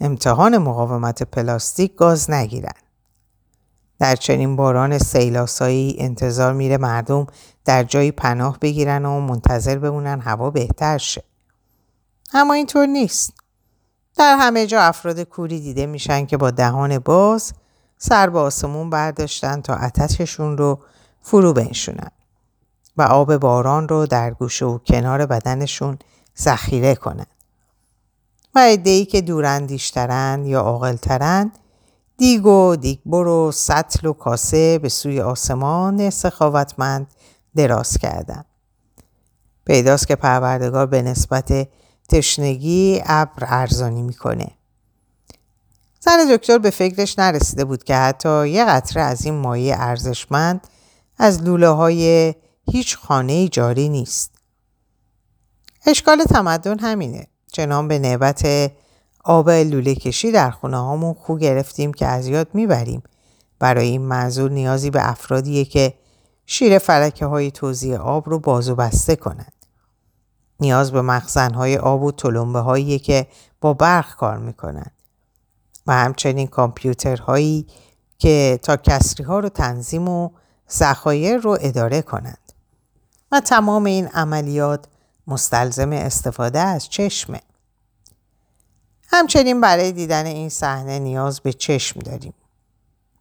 امتحان 0.00 0.58
مقاومت 0.58 1.22
پلاستیک 1.22 1.94
گاز 1.94 2.30
نگیرن. 2.30 2.85
در 3.98 4.16
چنین 4.16 4.56
باران 4.56 4.98
سیلاسایی 4.98 5.96
انتظار 5.98 6.52
میره 6.52 6.76
مردم 6.76 7.26
در 7.64 7.84
جایی 7.84 8.12
پناه 8.12 8.58
بگیرن 8.58 9.04
و 9.04 9.20
منتظر 9.20 9.78
بمونن 9.78 10.20
هوا 10.20 10.50
بهتر 10.50 10.98
شه. 10.98 11.22
اما 12.34 12.54
اینطور 12.54 12.86
نیست. 12.86 13.32
در 14.16 14.36
همه 14.40 14.66
جا 14.66 14.80
افراد 14.80 15.20
کوری 15.20 15.60
دیده 15.60 15.86
میشن 15.86 16.26
که 16.26 16.36
با 16.36 16.50
دهان 16.50 16.98
باز 16.98 17.52
سر 17.98 18.30
به 18.30 18.38
آسمون 18.38 18.90
برداشتن 18.90 19.60
تا 19.60 19.74
اتششون 19.74 20.58
رو 20.58 20.78
فرو 21.22 21.52
بنشونن 21.52 22.10
و 22.96 23.02
آب 23.02 23.36
باران 23.36 23.88
رو 23.88 24.06
در 24.06 24.30
گوشه 24.30 24.66
و 24.66 24.78
کنار 24.78 25.26
بدنشون 25.26 25.98
ذخیره 26.38 26.94
کنن. 26.94 27.26
و 28.54 28.58
عده‌ای 28.58 29.04
که 29.04 29.20
دوراندیشترن 29.20 30.46
یا 30.46 30.60
عاقلترن 30.60 31.52
دیگ 32.18 32.46
و 32.46 32.76
دیگبر 32.76 33.26
و 33.26 33.52
سطل 33.52 34.06
و 34.06 34.12
کاسه 34.12 34.78
به 34.78 34.88
سوی 34.88 35.20
آسمان 35.20 36.10
سخاوتمند 36.10 37.06
دراز 37.56 37.98
کردن. 37.98 38.44
پیداست 39.66 40.08
که 40.08 40.16
پروردگار 40.16 40.86
به 40.86 41.02
نسبت 41.02 41.68
تشنگی 42.08 43.02
ابر 43.06 43.46
ارزانی 43.46 44.02
می‌کنه. 44.02 44.50
زن 46.00 46.36
دکتر 46.36 46.58
به 46.58 46.70
فکرش 46.70 47.18
نرسیده 47.18 47.64
بود 47.64 47.84
که 47.84 47.96
حتی 47.96 48.48
یه 48.48 48.64
قطره 48.64 49.02
از 49.02 49.24
این 49.24 49.34
مایه 49.34 49.76
ارزشمند 49.78 50.66
از 51.18 51.42
لوله 51.42 51.68
های 51.68 52.34
هیچ 52.70 52.96
خانه 52.96 53.48
جاری 53.48 53.88
نیست. 53.88 54.30
اشکال 55.86 56.24
تمدن 56.24 56.78
همینه. 56.78 57.26
چنان 57.52 57.88
به 57.88 57.98
نعبت 57.98 58.72
آب 59.28 59.50
لوله 59.50 59.94
کشی 59.94 60.32
در 60.32 60.50
خونه 60.50 60.76
هامون 60.76 61.14
خو 61.14 61.36
گرفتیم 61.36 61.92
که 61.92 62.06
از 62.06 62.26
یاد 62.26 62.48
می‌بریم. 62.54 63.02
برای 63.58 63.88
این 63.88 64.02
منظور 64.02 64.50
نیازی 64.50 64.90
به 64.90 65.10
افرادیه 65.10 65.64
که 65.64 65.94
شیر 66.46 66.78
فلکه 66.78 67.26
های 67.26 67.50
توزیع 67.50 67.98
آب 67.98 68.28
رو 68.28 68.38
بازو 68.38 68.74
بسته 68.74 69.16
کنند. 69.16 69.52
نیاز 70.60 70.92
به 70.92 71.02
مخزنهای 71.02 71.76
آب 71.76 72.02
و 72.02 72.12
تلمبه 72.12 72.60
هایی 72.60 72.98
که 72.98 73.26
با 73.60 73.74
برق 73.74 74.16
کار 74.16 74.38
می‌کنند. 74.38 74.92
و 75.86 75.92
همچنین 75.92 76.46
کامپیوترهایی 76.46 77.66
که 78.18 78.60
تا 78.62 78.76
کسری 78.76 79.24
ها 79.24 79.38
رو 79.38 79.48
تنظیم 79.48 80.08
و 80.08 80.30
ذخایر 80.70 81.36
رو 81.36 81.58
اداره 81.60 82.02
کنند. 82.02 82.52
و 83.32 83.40
تمام 83.40 83.84
این 83.84 84.08
عملیات 84.08 84.86
مستلزم 85.26 85.92
استفاده 85.92 86.58
از 86.58 86.88
چشمه. 86.88 87.40
همچنین 89.08 89.60
برای 89.60 89.92
دیدن 89.92 90.26
این 90.26 90.48
صحنه 90.48 90.98
نیاز 90.98 91.40
به 91.40 91.52
چشم 91.52 92.00
داریم. 92.00 92.34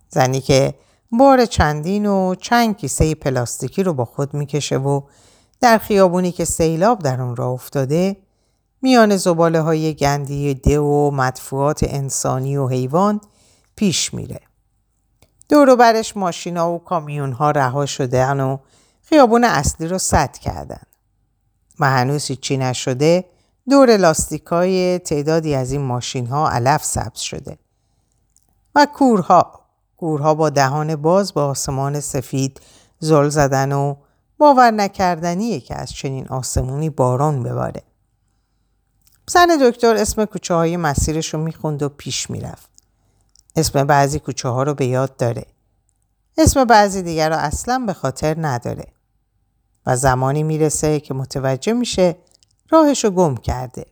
زنی 0.09 0.41
که 0.41 0.73
بار 1.11 1.45
چندین 1.45 2.05
و 2.05 2.35
چند 2.35 2.77
کیسه 2.77 3.15
پلاستیکی 3.15 3.83
رو 3.83 3.93
با 3.93 4.05
خود 4.05 4.33
می‌کشه 4.33 4.77
و 4.77 5.01
در 5.61 5.77
خیابونی 5.77 6.31
که 6.31 6.45
سیلاب 6.45 6.99
در 6.99 7.21
اون 7.21 7.35
را 7.35 7.49
افتاده 7.49 8.17
میان 8.81 9.17
زباله 9.17 9.61
های 9.61 9.93
گندی 9.93 10.53
ده 10.53 10.79
و 10.79 11.11
مدفوعات 11.11 11.83
انسانی 11.83 12.57
و 12.57 12.67
حیوان 12.67 13.21
پیش 13.75 14.13
میره. 14.13 14.39
دور 15.49 15.75
برش 15.75 16.17
ماشینا 16.17 16.71
و 16.73 16.83
کامیون 16.83 17.31
ها 17.31 17.51
رها 17.51 17.85
شدن 17.85 18.39
و 18.39 18.57
خیابون 19.01 19.43
اصلی 19.43 19.87
رو 19.87 19.97
سد 19.97 20.37
کردن. 20.37 20.81
و 21.79 21.89
هنوز 21.89 22.25
هیچی 22.25 22.57
نشده 22.57 23.25
دور 23.69 23.97
لاستیکای 23.97 24.99
تعدادی 24.99 25.55
از 25.55 25.71
این 25.71 25.81
ماشین 25.81 26.27
ها 26.27 26.49
علف 26.49 26.83
سبز 26.83 27.19
شده. 27.19 27.57
و 28.75 28.87
کورها 28.93 29.61
کورها 29.97 30.35
با 30.35 30.49
دهان 30.49 30.95
باز 30.95 31.33
با 31.33 31.45
آسمان 31.45 31.99
سفید 31.99 32.61
زل 32.99 33.29
زدن 33.29 33.71
و 33.71 33.95
باور 34.37 34.71
نکردنیه 34.71 35.59
که 35.59 35.75
از 35.75 35.91
چنین 35.91 36.27
آسمونی 36.27 36.89
باران 36.89 37.43
بباره. 37.43 37.83
زن 39.27 39.47
دکتر 39.61 39.95
اسم 39.95 40.25
کوچه 40.25 40.53
های 40.53 40.77
مسیرش 40.77 41.33
رو 41.33 41.39
می‌خوند 41.39 41.83
و 41.83 41.89
پیش 41.89 42.29
می‌رفت. 42.29 42.69
اسم 43.55 43.83
بعضی 43.83 44.19
کوچه 44.19 44.49
ها 44.49 44.63
رو 44.63 44.73
به 44.73 44.85
یاد 44.85 45.17
داره. 45.17 45.45
اسم 46.37 46.65
بعضی 46.65 47.01
دیگر 47.01 47.29
رو 47.29 47.35
اصلا 47.35 47.83
به 47.87 47.93
خاطر 47.93 48.35
نداره. 48.37 48.87
و 49.85 49.97
زمانی 49.97 50.43
می‌رسه 50.43 50.99
که 50.99 51.13
متوجه 51.13 51.73
میشه 51.73 52.15
راهش 52.69 53.03
رو 53.03 53.11
گم 53.11 53.35
کرده. 53.35 53.85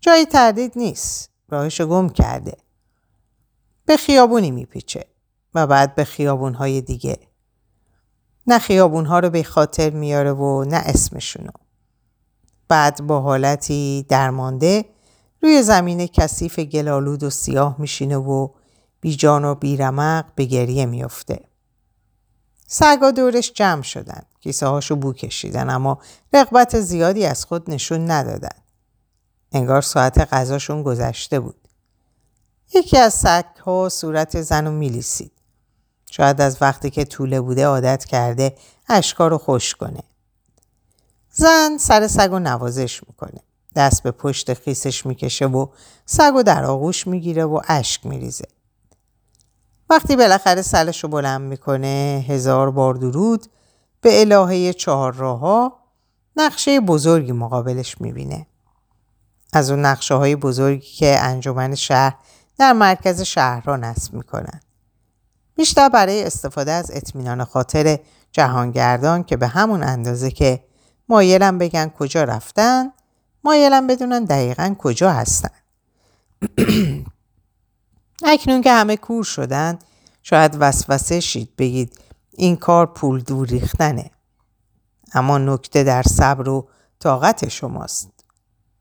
جایی 0.00 0.26
تردید 0.26 0.72
نیست. 0.76 1.30
راهش 1.48 1.80
رو 1.80 1.86
گم 1.86 2.08
کرده. 2.08 2.56
به 3.86 3.96
خیابونی 3.96 4.50
میپیچه 4.50 5.04
و 5.54 5.66
بعد 5.66 5.94
به 5.94 6.04
خیابونهای 6.04 6.80
دیگه. 6.80 7.18
نه 8.46 8.58
خیابونها 8.58 9.18
رو 9.18 9.30
به 9.30 9.42
خاطر 9.42 9.90
میاره 9.90 10.32
و 10.32 10.64
نه 10.64 10.76
اسمشونو. 10.76 11.50
بعد 12.68 13.06
با 13.06 13.20
حالتی 13.20 14.06
درمانده 14.08 14.84
روی 15.42 15.62
زمین 15.62 16.06
کثیف 16.06 16.58
گلالود 16.58 17.22
و 17.22 17.30
سیاه 17.30 17.76
میشینه 17.78 18.16
و 18.16 18.48
بیجان 19.00 19.44
و 19.44 19.54
بیرمق 19.54 20.24
به 20.34 20.44
گریه 20.44 20.86
میافته. 20.86 21.40
سگا 22.66 23.10
دورش 23.10 23.52
جمع 23.52 23.82
شدن. 23.82 24.22
کیسه 24.40 24.66
هاشو 24.66 24.96
بو 24.96 25.12
کشیدن 25.12 25.70
اما 25.70 25.98
رقبت 26.32 26.80
زیادی 26.80 27.26
از 27.26 27.44
خود 27.44 27.70
نشون 27.70 28.10
ندادن. 28.10 28.56
انگار 29.52 29.82
ساعت 29.82 30.18
غذاشون 30.18 30.82
گذشته 30.82 31.40
بود. 31.40 31.68
یکی 32.74 32.98
از 32.98 33.14
سگ 33.14 33.44
ها 33.64 33.88
صورت 33.88 34.40
زن 34.40 34.66
رو 34.66 34.72
میلیسید. 34.72 35.32
شاید 36.10 36.40
از 36.40 36.58
وقتی 36.60 36.90
که 36.90 37.04
طوله 37.04 37.40
بوده 37.40 37.66
عادت 37.66 38.04
کرده 38.04 38.56
اشکا 38.88 39.28
رو 39.28 39.38
خوش 39.38 39.74
کنه. 39.74 40.02
زن 41.30 41.76
سر 41.80 42.08
سگ 42.08 42.32
و 42.32 42.38
نوازش 42.38 43.00
می‌کنه. 43.08 43.40
دست 43.76 44.02
به 44.02 44.10
پشت 44.10 44.54
خیسش 44.54 45.06
می‌کشه 45.06 45.46
و 45.46 45.66
سگ 46.06 46.32
و 46.36 46.42
در 46.42 46.64
آغوش 46.64 47.06
می‌گیره 47.06 47.44
و 47.44 47.60
اشک 47.68 48.06
میریزه. 48.06 48.48
وقتی 49.90 50.16
بالاخره 50.16 50.62
سلش 50.62 51.04
رو 51.04 51.08
بلند 51.08 51.40
می‌کنه 51.40 52.24
هزار 52.28 52.70
بار 52.70 52.94
درود 52.94 53.46
به 54.00 54.20
الهه 54.20 54.72
چهار 54.72 55.14
راهها 55.14 55.80
نقشه 56.36 56.80
بزرگی 56.80 57.32
مقابلش 57.32 58.00
می‌بینه. 58.00 58.46
از 59.52 59.70
اون 59.70 59.80
نقشه 59.80 60.14
های 60.14 60.36
بزرگی 60.36 60.86
که 60.86 61.18
انجمن 61.20 61.74
شهر 61.74 62.14
در 62.58 62.72
مرکز 62.72 63.20
شهر 63.20 63.62
را 63.64 63.76
نصب 63.76 64.14
می‌کنن. 64.14 64.60
بیشتر 65.56 65.88
برای 65.88 66.24
استفاده 66.24 66.72
از 66.72 66.90
اطمینان 66.94 67.44
خاطر 67.44 67.98
جهانگردان 68.32 69.24
که 69.24 69.36
به 69.36 69.46
همون 69.46 69.82
اندازه 69.82 70.30
که 70.30 70.64
مایلم 71.08 71.58
بگن 71.58 71.88
کجا 71.88 72.24
رفتن 72.24 72.92
مایلم 73.44 73.86
بدونن 73.86 74.24
دقیقا 74.24 74.74
کجا 74.78 75.12
هستن. 75.12 75.50
اکنون 78.22 78.62
که 78.62 78.72
همه 78.72 78.96
کور 78.96 79.24
شدن 79.24 79.78
شاید 80.22 80.56
وسوسه 80.60 81.20
شید 81.20 81.56
بگید 81.58 81.98
این 82.36 82.56
کار 82.56 82.86
پول 82.86 83.20
دور 83.20 83.48
ریختنه. 83.48 84.10
اما 85.12 85.38
نکته 85.38 85.84
در 85.84 86.02
صبر 86.02 86.48
و 86.48 86.68
طاقت 87.00 87.48
شماست. 87.48 88.10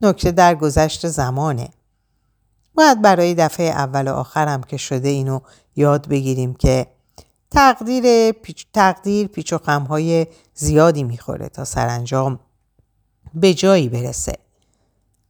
نکته 0.02 0.32
در 0.32 0.56
گذشت 0.56 1.08
زمانه. 1.08 1.70
باید 2.76 3.02
برای 3.02 3.36
دفعه 3.36 3.66
اول 3.66 4.08
و 4.08 4.14
آخرم 4.14 4.64
که 4.64 4.78
شده 4.78 5.10
اینو 5.10 5.40
یاد 5.76 6.08
بگیریم 6.08 6.54
که 6.54 6.88
تقدیر 7.52 8.32
پیچ, 8.32 8.66
تقدیر 8.74 9.28
پیچ 9.28 9.54
و 9.54 9.58
خمهای 9.58 10.28
زیادی 10.54 11.04
می‌خوره 11.04 11.50
تا 11.50 11.66
سرانجام 11.66 12.40
به 13.34 13.54
جایی 13.54 13.90
برسه. 13.90 14.34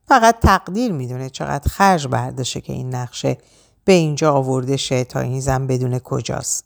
فقط 0.08 0.40
تقدیر 0.40 0.92
می‌دونه 0.92 1.30
چقدر 1.30 1.72
خرج 1.72 2.08
برداشته 2.08 2.62
که 2.62 2.74
این 2.74 2.96
نقشه 2.96 3.38
به 3.86 3.94
اینجا 3.94 4.34
آورده 4.34 4.78
شه 4.78 5.04
تا 5.04 5.20
این 5.20 5.40
زن 5.40 5.68
بدون 5.68 6.00
کجاست. 6.00 6.66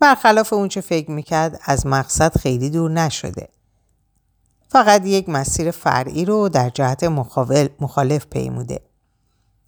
برخلاف 0.00 0.52
اونچه 0.52 0.80
فکر 0.80 1.10
می‌کرد 1.10 1.60
از 1.64 1.86
مقصد 1.86 2.38
خیلی 2.38 2.70
دور 2.70 2.90
نشده. 2.90 3.48
فقط 4.68 5.06
یک 5.06 5.28
مسیر 5.28 5.70
فرعی 5.70 6.24
رو 6.24 6.48
در 6.48 6.70
جهت 6.70 7.04
مخالف 7.80 8.26
پیموده. 8.26 8.80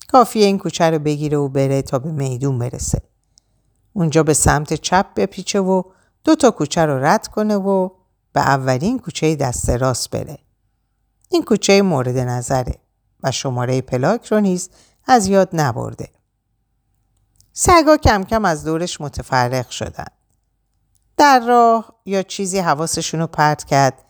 کافیه 0.09 0.47
این 0.47 0.59
کوچه 0.59 0.91
رو 0.91 0.99
بگیره 0.99 1.39
و 1.39 1.49
بره 1.49 1.83
تا 1.83 1.99
به 1.99 2.11
میدون 2.11 2.59
برسه. 2.59 3.03
اونجا 3.93 4.23
به 4.23 4.35
سمت 4.35 4.75
چپ 4.75 5.07
بپیچه 5.17 5.61
و 5.61 5.83
دو 6.25 6.35
تا 6.35 6.51
کوچه 6.51 6.87
رو 6.87 7.05
رد 7.05 7.27
کنه 7.27 7.57
و 7.57 7.89
به 8.33 8.41
اولین 8.41 8.99
کوچه 8.99 9.37
دست 9.37 9.71
راست 9.71 10.11
بره. 10.11 10.39
این 11.31 11.43
کوچه 11.43 11.83
مورد 11.83 12.19
نظره 12.19 12.75
و 13.23 13.33
شماره 13.33 13.81
پلاک 13.81 14.27
رو 14.27 14.41
نیز 14.41 14.71
از 15.07 15.27
یاد 15.27 15.49
نبرده. 15.53 16.09
سگا 17.53 17.97
کم 17.97 18.25
کم 18.25 18.45
از 18.45 18.65
دورش 18.65 19.01
متفرق 19.01 19.71
شدن. 19.71 20.07
در 21.17 21.41
راه 21.41 21.95
یا 22.07 22.23
چیزی 22.23 22.59
حواسشون 22.59 23.21
رو 23.21 23.27
پرت 23.27 23.65
کرد 23.65 24.05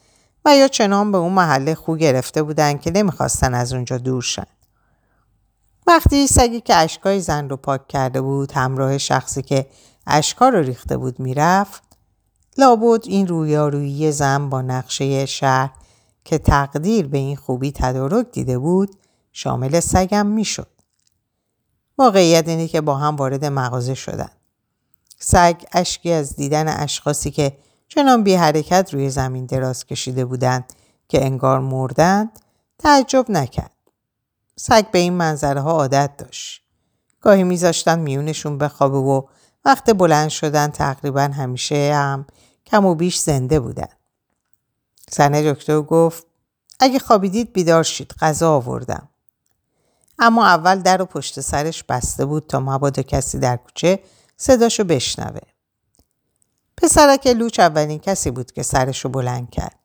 و 0.44 0.56
یا 0.56 0.68
چنان 0.68 1.12
به 1.12 1.18
اون 1.18 1.32
محله 1.32 1.74
خو 1.74 1.96
گرفته 1.96 2.42
بودن 2.42 2.78
که 2.78 2.90
نمی‌خواستن 2.90 3.54
از 3.54 3.72
اونجا 3.72 3.98
دور 3.98 4.22
شن. 4.22 4.46
وقتی 5.86 6.26
سگی 6.26 6.60
که 6.60 6.74
اشکای 6.74 7.20
زن 7.20 7.48
رو 7.48 7.56
پاک 7.56 7.88
کرده 7.88 8.20
بود 8.20 8.52
همراه 8.52 8.98
شخصی 8.98 9.42
که 9.42 9.66
اشکا 10.06 10.48
رو 10.48 10.58
ریخته 10.58 10.96
بود 10.96 11.20
می‌رفت 11.20 11.82
لابد 12.58 13.04
این 13.04 13.26
رویارویی 13.26 14.12
زن 14.12 14.48
با 14.48 14.62
نقشه 14.62 15.26
شهر 15.26 15.70
که 16.24 16.38
تقدیر 16.38 17.06
به 17.08 17.18
این 17.18 17.36
خوبی 17.36 17.72
تدارک 17.72 18.26
دیده 18.32 18.58
بود 18.58 18.96
شامل 19.32 19.80
سگم 19.80 20.26
می‌شد. 20.26 20.75
واقعیت 21.98 22.48
اینه 22.48 22.68
که 22.68 22.80
با 22.80 22.96
هم 22.96 23.16
وارد 23.16 23.44
مغازه 23.44 23.94
شدن. 23.94 24.30
سگ 25.18 25.62
اشکی 25.72 26.12
از 26.12 26.36
دیدن 26.36 26.68
اشخاصی 26.68 27.30
که 27.30 27.56
چنان 27.88 28.22
بی 28.22 28.34
حرکت 28.34 28.94
روی 28.94 29.10
زمین 29.10 29.46
دراز 29.46 29.86
کشیده 29.86 30.24
بودند 30.24 30.64
که 31.08 31.24
انگار 31.24 31.60
مردند 31.60 32.40
تعجب 32.78 33.26
نکرد. 33.28 33.76
سگ 34.56 34.90
به 34.90 34.98
این 34.98 35.12
منظره 35.12 35.60
ها 35.60 35.70
عادت 35.70 36.10
داشت. 36.18 36.62
گاهی 37.20 37.44
میذاشتن 37.44 37.98
میونشون 37.98 38.58
بخوابه 38.58 38.98
و 38.98 39.22
وقت 39.64 39.90
بلند 39.90 40.28
شدن 40.28 40.68
تقریبا 40.68 41.20
همیشه 41.20 41.94
هم 41.94 42.26
کم 42.66 42.86
و 42.86 42.94
بیش 42.94 43.18
زنده 43.18 43.60
بودن. 43.60 43.88
زن 45.10 45.52
دکتر 45.52 45.80
گفت 45.80 46.26
اگه 46.80 46.98
خوابیدید 46.98 47.52
بیدار 47.52 47.82
شید 47.82 48.14
غذا 48.20 48.54
آوردم. 48.54 49.08
اما 50.18 50.46
اول 50.46 50.82
در 50.82 51.02
و 51.02 51.04
پشت 51.04 51.40
سرش 51.40 51.84
بسته 51.84 52.24
بود 52.24 52.46
تا 52.46 52.60
مبادا 52.60 53.02
کسی 53.02 53.38
در 53.38 53.56
کوچه 53.56 54.00
صداشو 54.36 54.84
بشنوه. 54.84 55.40
پسرک 56.76 57.26
لوچ 57.26 57.60
اولین 57.60 57.98
کسی 57.98 58.30
بود 58.30 58.52
که 58.52 58.62
سرشو 58.62 59.08
بلند 59.08 59.50
کرد. 59.50 59.78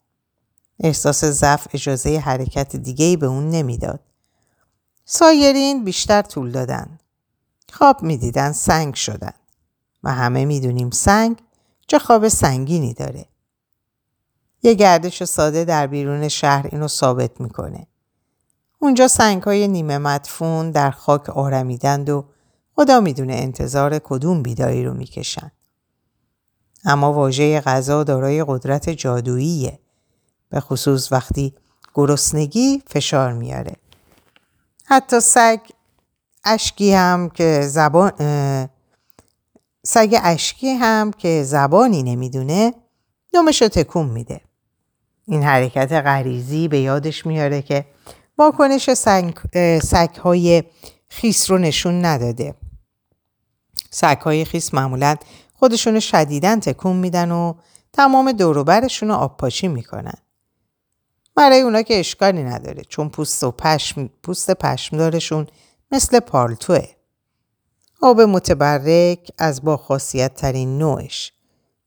احساس 0.80 1.26
ضعف 1.26 1.68
اجازه 1.74 2.18
حرکت 2.20 2.76
دیگه 2.76 3.18
به 3.18 3.26
اون 3.26 3.50
نمی‌داد. 3.50 4.00
سایرین 5.06 5.84
بیشتر 5.84 6.22
طول 6.22 6.52
دادن. 6.52 7.00
خواب 7.74 8.04
می‌دیدن 8.04 8.52
سنگ 8.52 8.96
شدن. 8.96 9.34
و 10.04 10.14
همه 10.14 10.46
می‌دونیم 10.46 10.90
سنگ 10.90 11.42
چه 11.88 12.00
خواب 12.00 12.28
سنگینی 12.28 12.94
داره. 12.94 13.26
یه 14.64 14.74
گردش 14.74 15.24
ساده 15.24 15.66
در 15.66 15.88
بیرون 15.88 16.28
شهر 16.28 16.68
اینو 16.72 16.88
ثابت 16.88 17.42
می‌کنه. 17.42 17.88
اونجا 18.84 19.08
سنگ 19.08 19.44
های 19.44 19.68
نیمه 19.68 19.98
مدفون 19.98 20.72
در 20.72 20.92
خاک 20.92 21.30
آرمیدند 21.30 22.10
و 22.10 22.26
خدا 22.76 23.00
می‌دونه 23.00 23.34
انتظار 23.34 24.00
کدوم 24.00 24.44
بیدایی 24.44 24.86
رو 24.86 24.94
می‌کشن. 24.94 25.52
اما 26.86 27.14
واژه 27.14 27.62
غذا 27.62 28.04
دارای 28.04 28.44
قدرت 28.48 28.90
جادوییه. 28.90 29.80
به 30.50 30.60
خصوص 30.60 31.12
وقتی 31.12 31.54
گرسنگی 31.94 32.84
فشار 32.88 33.34
میاره. 33.34 33.76
حتی 34.86 35.20
سگ 35.20 35.60
اشکی 36.44 36.94
هم 36.94 37.30
که 37.30 37.62
زبان 37.68 38.12
سگ 39.84 40.20
اشکی 40.24 40.70
هم 40.70 41.12
که 41.12 41.44
زبانی 41.44 42.04
نمی‌دونه 42.04 42.74
نومش 43.34 43.62
رو 43.62 43.68
تکون 43.68 44.06
میده. 44.06 44.42
این 45.26 45.44
حرکت 45.44 45.92
غریزی 45.92 46.68
به 46.68 46.80
یادش 46.80 47.26
میاره 47.26 47.62
که 47.62 47.86
واکنش 48.38 48.94
سگ 49.84 50.16
های 50.24 50.64
خیس 51.10 51.52
رو 51.52 51.58
نشون 51.58 52.06
نداده. 52.06 52.56
سگ 53.90 54.18
های 54.18 54.46
خیس 54.46 54.74
معمولا 54.74 55.16
خودشون 55.54 56.00
شدیدن 56.00 56.60
تکون 56.60 56.96
میدن 56.96 57.32
و 57.32 57.54
تمام 57.94 58.32
دوروبرشون 58.32 59.10
رو 59.10 59.16
آبپاشی 59.16 59.68
می‌کنن. 59.68 60.14
برای 61.36 61.62
اونا 61.62 61.82
که 61.82 62.00
اشکالی 62.00 62.44
نداره 62.44 62.84
چون 62.84 63.10
پوست 63.10 63.44
و 63.44 63.52
پشم 63.52 64.10
پوست 64.24 64.52
پشمدارشون 64.52 65.48
مثل 65.92 66.20
پالتوه. 66.20 66.88
آب 68.02 68.22
متبرک 68.22 69.32
از 69.38 69.62
با 69.62 69.78
خاصیت 69.78 70.34
ترین 70.34 70.78
نوعش 70.78 71.34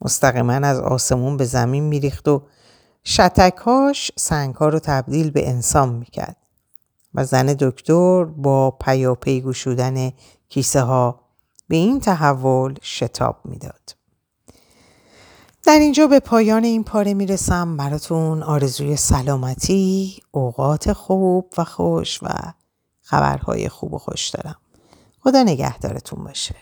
مستقیما 0.00 0.52
از 0.52 0.80
آسمون 0.80 1.36
به 1.36 1.44
زمین 1.44 1.84
میریخت 1.84 2.28
و 2.28 2.42
شتکهاش 3.06 4.10
سنگها 4.16 4.68
رو 4.68 4.78
تبدیل 4.78 5.30
به 5.30 5.48
انسان 5.48 5.88
می‌کرد 5.88 6.36
و 7.14 7.24
زن 7.24 7.46
دکتر 7.46 8.24
با 8.24 8.70
پیاپی 8.70 9.40
گشودن 9.40 10.12
کیسه 10.48 10.80
ها 10.80 11.20
به 11.68 11.76
این 11.76 12.00
تحول 12.00 12.74
شتاب 12.82 13.40
می‌داد. 13.44 13.96
در 15.64 15.78
اینجا 15.78 16.06
به 16.06 16.20
پایان 16.20 16.64
این 16.64 16.84
پاره 16.84 17.14
می‌رسم 17.14 17.76
براتون 17.76 18.42
آرزوی 18.42 18.96
سلامتی، 18.96 20.22
اوقات 20.30 20.92
خوب 20.92 21.52
و 21.58 21.64
خوش 21.64 22.22
و 22.22 22.28
خبرهای 23.02 23.68
خوب 23.68 23.94
و 23.94 23.98
خوش 23.98 24.28
دارم. 24.28 24.56
خدا 25.20 25.42
نگهدارتون 25.42 26.24
باشه. 26.24 26.54